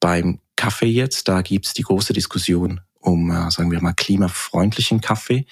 Beim 0.00 0.40
Kaffee 0.56 0.86
jetzt, 0.88 1.28
da 1.28 1.42
gibt's 1.42 1.74
die 1.74 1.82
große 1.82 2.12
Diskussion 2.12 2.80
um, 3.00 3.30
äh, 3.30 3.50
sagen 3.50 3.70
wir 3.70 3.80
mal, 3.80 3.94
klimafreundlichen 3.94 5.00
Kaffee. 5.00 5.46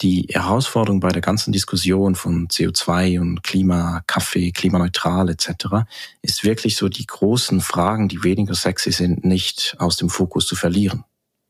Die 0.00 0.26
Herausforderung 0.30 1.00
bei 1.00 1.10
der 1.10 1.22
ganzen 1.22 1.52
Diskussion 1.52 2.14
von 2.14 2.48
CO2 2.48 3.20
und 3.20 3.42
Klima, 3.42 4.02
Kaffee, 4.06 4.52
klimaneutral 4.52 5.28
etc. 5.30 5.86
ist 6.22 6.44
wirklich 6.44 6.76
so 6.76 6.88
die 6.88 7.06
großen 7.06 7.60
Fragen, 7.60 8.08
die 8.08 8.22
weniger 8.22 8.54
sexy 8.54 8.92
sind, 8.92 9.24
nicht 9.24 9.76
aus 9.78 9.96
dem 9.96 10.08
Fokus 10.08 10.46
zu 10.46 10.56
verlieren. 10.56 11.04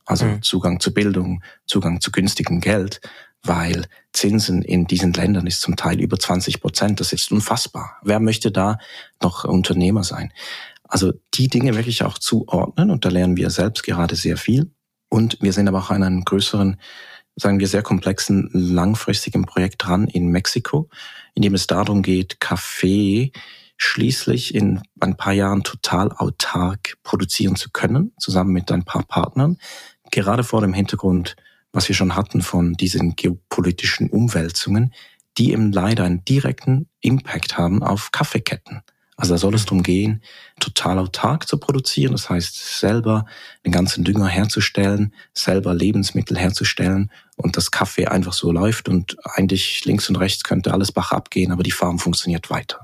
Also 0.06 0.26
mhm. 0.26 0.42
Zugang 0.42 0.80
zu 0.80 0.92
Bildung, 0.92 1.42
Zugang 1.66 2.00
zu 2.00 2.12
günstigem 2.12 2.60
Geld, 2.60 3.00
weil 3.44 3.86
Zinsen 4.12 4.62
in 4.62 4.86
diesen 4.86 5.12
Ländern 5.12 5.46
ist 5.46 5.60
zum 5.60 5.76
Teil 5.76 6.00
über 6.00 6.18
20 6.18 6.60
Prozent. 6.60 7.00
Das 7.00 7.12
ist 7.12 7.30
unfassbar. 7.30 7.98
Wer 8.02 8.20
möchte 8.20 8.50
da 8.50 8.78
noch 9.22 9.44
Unternehmer 9.44 10.04
sein? 10.04 10.32
Also 10.84 11.12
die 11.34 11.48
Dinge 11.48 11.74
wirklich 11.74 12.02
auch 12.02 12.18
zuordnen 12.18 12.90
und 12.90 13.04
da 13.04 13.08
lernen 13.08 13.36
wir 13.36 13.50
selbst 13.50 13.82
gerade 13.84 14.16
sehr 14.16 14.36
viel. 14.36 14.70
Und 15.08 15.38
wir 15.40 15.52
sind 15.52 15.68
aber 15.68 15.78
auch 15.78 15.90
an 15.90 16.02
einem 16.02 16.24
größeren, 16.24 16.76
sagen 17.36 17.60
wir 17.60 17.68
sehr 17.68 17.82
komplexen, 17.82 18.50
langfristigen 18.52 19.44
Projekt 19.44 19.84
dran 19.84 20.06
in 20.06 20.28
Mexiko, 20.28 20.88
in 21.34 21.42
dem 21.42 21.54
es 21.54 21.66
darum 21.66 22.02
geht, 22.02 22.40
Kaffee 22.40 23.32
schließlich 23.76 24.54
in 24.54 24.80
ein 25.00 25.16
paar 25.16 25.32
Jahren 25.32 25.64
total 25.64 26.12
autark 26.12 26.96
produzieren 27.02 27.56
zu 27.56 27.70
können, 27.70 28.12
zusammen 28.18 28.52
mit 28.52 28.70
ein 28.70 28.84
paar 28.84 29.02
Partnern 29.02 29.58
gerade 30.14 30.44
vor 30.44 30.60
dem 30.60 30.72
Hintergrund, 30.72 31.36
was 31.74 31.88
wir 31.88 31.94
schon 31.94 32.16
hatten 32.16 32.40
von 32.40 32.74
diesen 32.74 33.16
geopolitischen 33.16 34.08
Umwälzungen, 34.08 34.94
die 35.36 35.52
eben 35.52 35.72
leider 35.72 36.04
einen 36.04 36.24
direkten 36.24 36.88
Impact 37.00 37.58
haben 37.58 37.82
auf 37.82 38.12
Kaffeeketten. 38.12 38.82
Also 39.16 39.34
da 39.34 39.38
soll 39.38 39.54
es 39.54 39.64
darum 39.64 39.82
gehen, 39.82 40.22
total 40.58 40.98
autark 40.98 41.46
zu 41.46 41.58
produzieren, 41.58 42.12
das 42.12 42.30
heißt 42.30 42.78
selber 42.80 43.26
den 43.64 43.70
ganzen 43.70 44.02
Dünger 44.02 44.26
herzustellen, 44.26 45.14
selber 45.32 45.74
Lebensmittel 45.74 46.36
herzustellen 46.36 47.12
und 47.36 47.56
das 47.56 47.70
Kaffee 47.70 48.06
einfach 48.06 48.32
so 48.32 48.50
läuft 48.50 48.88
und 48.88 49.16
eigentlich 49.24 49.84
links 49.84 50.08
und 50.08 50.16
rechts 50.16 50.42
könnte 50.42 50.72
alles 50.72 50.90
Bach 50.90 51.12
abgehen, 51.12 51.52
aber 51.52 51.62
die 51.62 51.70
Farm 51.70 51.98
funktioniert 51.98 52.50
weiter. 52.50 52.83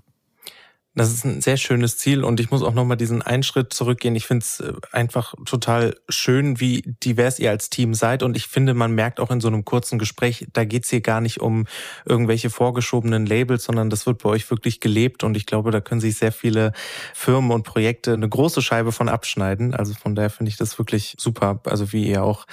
Das 0.96 1.12
ist 1.12 1.24
ein 1.24 1.40
sehr 1.40 1.57
schönes 1.57 1.98
Ziel 1.98 2.24
und 2.24 2.40
ich 2.40 2.50
muss 2.50 2.64
auch 2.64 2.74
nochmal 2.74 2.96
diesen 2.96 3.22
einen 3.22 3.44
Schritt 3.44 3.72
zurückgehen. 3.72 4.16
Ich 4.16 4.26
finde 4.26 4.42
es 4.42 4.59
äh, 4.59 4.72
einfach 4.90 5.35
total 5.46 5.94
schön, 6.09 6.59
wie 6.59 6.83
divers 7.05 7.38
ihr 7.38 7.50
als 7.50 7.70
Team 7.70 7.94
seid 7.94 8.24
und 8.24 8.37
ich 8.37 8.48
finde, 8.48 8.74
man 8.74 8.92
merkt 8.92 9.20
auch 9.20 9.31
in 9.31 9.40
so 9.40 9.46
einem 9.46 9.64
kurzen 9.64 10.00
Gespräch, 10.00 10.48
da 10.53 10.64
geht 10.64 10.83
es 10.83 10.90
hier 10.90 11.00
gar 11.00 11.20
nicht 11.20 11.40
um 11.40 11.66
irgendwelche 12.07 12.50
vorgeschobenen 12.50 13.24
Labels, 13.24 13.64
sondern 13.64 13.88
das 13.88 14.05
wird 14.07 14.20
bei 14.20 14.31
euch 14.31 14.50
wirklich 14.50 14.81
gelebt 14.81 15.22
und 15.22 15.37
ich 15.37 15.46
glaube, 15.46 15.70
da 15.70 15.81
können 15.81 16.00
sich 16.00 16.16
sehr 16.16 16.33
viele 16.33 16.72
Firmen 17.14 17.53
und 17.53 17.62
Projekte 17.62 18.12
eine 18.12 18.29
große 18.29 18.61
Scheibe 18.61 18.90
von 18.90 19.09
abschneiden. 19.09 19.74
Also 19.74 19.94
von 19.94 20.16
daher 20.16 20.31
finde 20.31 20.50
ich 20.50 20.57
das 20.57 20.76
wirklich 20.76 21.14
super, 21.18 21.61
also 21.66 21.92
wie 21.92 22.09
ihr 22.09 22.24
auch 22.24 22.46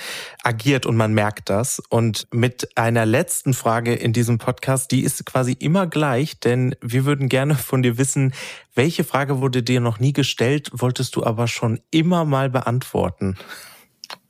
agiert 0.43 0.85
und 0.85 0.95
man 0.95 1.11
merkt 1.11 1.49
das. 1.49 1.81
Und 1.89 2.27
mit 2.31 2.69
einer 2.77 3.07
letzten 3.07 3.55
Frage 3.55 3.95
in 3.95 4.13
diesem 4.13 4.37
Podcast, 4.37 4.91
die 4.91 5.01
ist 5.01 5.25
quasi 5.25 5.53
immer 5.53 5.87
gleich, 5.87 6.39
denn 6.39 6.75
wir 6.81 7.05
würden 7.05 7.29
gerne 7.29 7.55
von 7.55 7.81
dir 7.81 7.97
wissen, 7.97 8.26
welche 8.75 9.03
Frage 9.03 9.39
wurde 9.41 9.63
dir 9.63 9.79
noch 9.79 9.99
nie 9.99 10.13
gestellt, 10.13 10.69
wolltest 10.73 11.15
du 11.15 11.23
aber 11.23 11.47
schon 11.47 11.79
immer 11.91 12.25
mal 12.25 12.49
beantworten? 12.49 13.37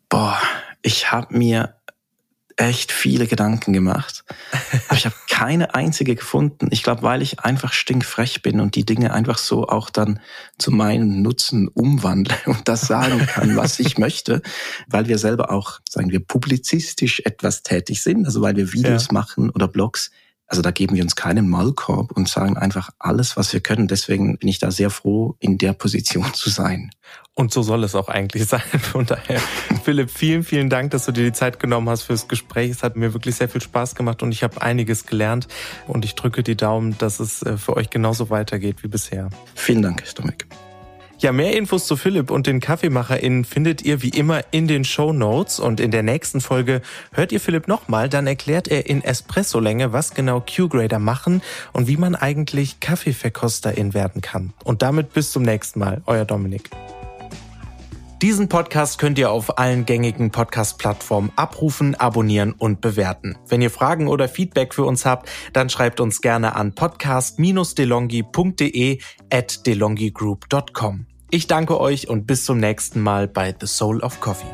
Boah, 0.09 0.39
ich 0.81 1.11
habe 1.11 1.37
mir 1.37 1.77
echt 2.57 2.91
viele 2.91 3.27
Gedanken 3.27 3.71
gemacht, 3.71 4.25
aber 4.87 4.97
ich 4.97 5.05
habe 5.05 5.15
keine 5.29 5.75
einzige 5.75 6.15
gefunden. 6.15 6.69
Ich 6.71 6.81
glaube, 6.81 7.03
weil 7.03 7.21
ich 7.21 7.39
einfach 7.41 7.71
stinkfrech 7.71 8.41
bin 8.41 8.59
und 8.59 8.75
die 8.75 8.83
Dinge 8.83 9.13
einfach 9.13 9.37
so 9.37 9.67
auch 9.67 9.91
dann 9.91 10.19
zu 10.57 10.71
meinem 10.71 11.21
Nutzen 11.21 11.67
umwandle 11.67 12.35
und 12.45 12.67
das 12.67 12.81
sagen 12.81 13.25
kann, 13.27 13.55
was 13.55 13.79
ich 13.79 13.97
möchte, 13.99 14.41
weil 14.87 15.07
wir 15.07 15.19
selber 15.19 15.51
auch, 15.51 15.79
sagen 15.87 16.11
wir, 16.11 16.19
publizistisch 16.19 17.21
etwas 17.23 17.61
tätig 17.61 18.01
sind, 18.01 18.25
also 18.25 18.41
weil 18.41 18.55
wir 18.55 18.73
Videos 18.73 19.07
ja. 19.07 19.13
machen 19.13 19.51
oder 19.51 19.67
Blogs 19.67 20.09
also 20.47 20.61
da 20.61 20.71
geben 20.71 20.95
wir 20.95 21.03
uns 21.03 21.15
keinen 21.15 21.49
Maulkorb 21.49 22.13
und 22.13 22.29
sagen 22.29 22.57
einfach 22.57 22.89
alles, 22.99 23.35
was 23.35 23.51
wir 23.51 23.59
können. 23.59 23.87
Deswegen 23.87 24.37
bin 24.37 24.47
ich 24.47 24.59
da 24.59 24.71
sehr 24.71 24.89
froh, 24.89 25.35
in 25.39 25.57
der 25.57 25.73
Position 25.73 26.33
zu 26.33 26.49
sein. 26.49 26.89
Und 27.33 27.53
so 27.53 27.61
soll 27.61 27.83
es 27.83 27.95
auch 27.95 28.07
eigentlich 28.07 28.45
sein. 28.45 28.61
Von 28.61 29.05
daher, 29.05 29.39
Philipp, 29.83 30.09
vielen, 30.09 30.43
vielen 30.43 30.69
Dank, 30.69 30.91
dass 30.91 31.05
du 31.05 31.11
dir 31.11 31.25
die 31.25 31.33
Zeit 31.33 31.59
genommen 31.59 31.89
hast 31.89 32.03
fürs 32.03 32.27
Gespräch. 32.29 32.71
Es 32.71 32.81
hat 32.81 32.95
mir 32.95 33.13
wirklich 33.13 33.35
sehr 33.35 33.49
viel 33.49 33.61
Spaß 33.61 33.95
gemacht 33.95 34.23
und 34.23 34.31
ich 34.31 34.41
habe 34.41 34.61
einiges 34.61 35.05
gelernt. 35.05 35.47
Und 35.85 36.05
ich 36.05 36.15
drücke 36.15 36.43
die 36.43 36.55
Daumen, 36.55 36.97
dass 36.97 37.19
es 37.19 37.43
äh, 37.43 37.57
für 37.57 37.75
euch 37.75 37.89
genauso 37.89 38.29
weitergeht 38.29 38.83
wie 38.83 38.87
bisher. 38.87 39.29
Vielen 39.53 39.81
Dank, 39.81 40.03
Dominik. 40.15 40.47
Ja, 41.19 41.31
mehr 41.31 41.57
Infos 41.57 41.87
zu 41.87 41.97
Philipp 41.97 42.29
und 42.29 42.45
den 42.45 42.59
KaffeemacherInnen 42.59 43.43
findet 43.43 43.81
ihr 43.81 44.03
wie 44.03 44.09
immer 44.09 44.41
in 44.51 44.67
den 44.67 44.83
Show 44.83 45.13
Notes 45.13 45.59
und 45.59 45.79
in 45.79 45.89
der 45.89 46.03
nächsten 46.03 46.41
Folge 46.41 46.83
hört 47.11 47.31
ihr 47.31 47.39
Philipp 47.39 47.67
nochmal, 47.67 48.07
dann 48.07 48.27
erklärt 48.27 48.67
er 48.67 48.87
in 48.87 49.03
Espresso-Länge, 49.03 49.93
was 49.93 50.13
genau 50.13 50.41
Q-Grader 50.41 50.99
machen 50.99 51.41
und 51.73 51.87
wie 51.87 51.97
man 51.97 52.13
eigentlich 52.13 52.79
Kaffeeverkosterin 52.81 53.95
werden 53.95 54.21
kann. 54.21 54.53
Und 54.63 54.83
damit 54.83 55.13
bis 55.13 55.31
zum 55.31 55.41
nächsten 55.41 55.79
Mal, 55.79 56.03
euer 56.05 56.23
Dominik. 56.23 56.69
Diesen 58.21 58.47
Podcast 58.47 58.99
könnt 58.99 59.17
ihr 59.17 59.31
auf 59.31 59.57
allen 59.57 59.87
gängigen 59.87 60.29
Podcast-Plattformen 60.29 61.31
abrufen, 61.35 61.95
abonnieren 61.95 62.51
und 62.51 62.79
bewerten. 62.79 63.39
Wenn 63.47 63.63
ihr 63.63 63.71
Fragen 63.71 64.07
oder 64.07 64.29
Feedback 64.29 64.75
für 64.75 64.85
uns 64.85 65.03
habt, 65.03 65.27
dann 65.53 65.71
schreibt 65.71 65.99
uns 65.99 66.21
gerne 66.21 66.55
an 66.55 66.75
podcast-delongi.de 66.75 68.99
at 69.31 69.65
delongigroup.com. 69.65 71.06
Ich 71.29 71.47
danke 71.47 71.81
euch 71.81 72.07
und 72.07 72.25
bis 72.25 72.45
zum 72.45 72.57
nächsten 72.57 73.01
Mal 73.01 73.27
bei 73.27 73.53
The 73.59 73.67
Soul 73.67 73.99
of 73.99 74.21
Coffee. 74.21 74.47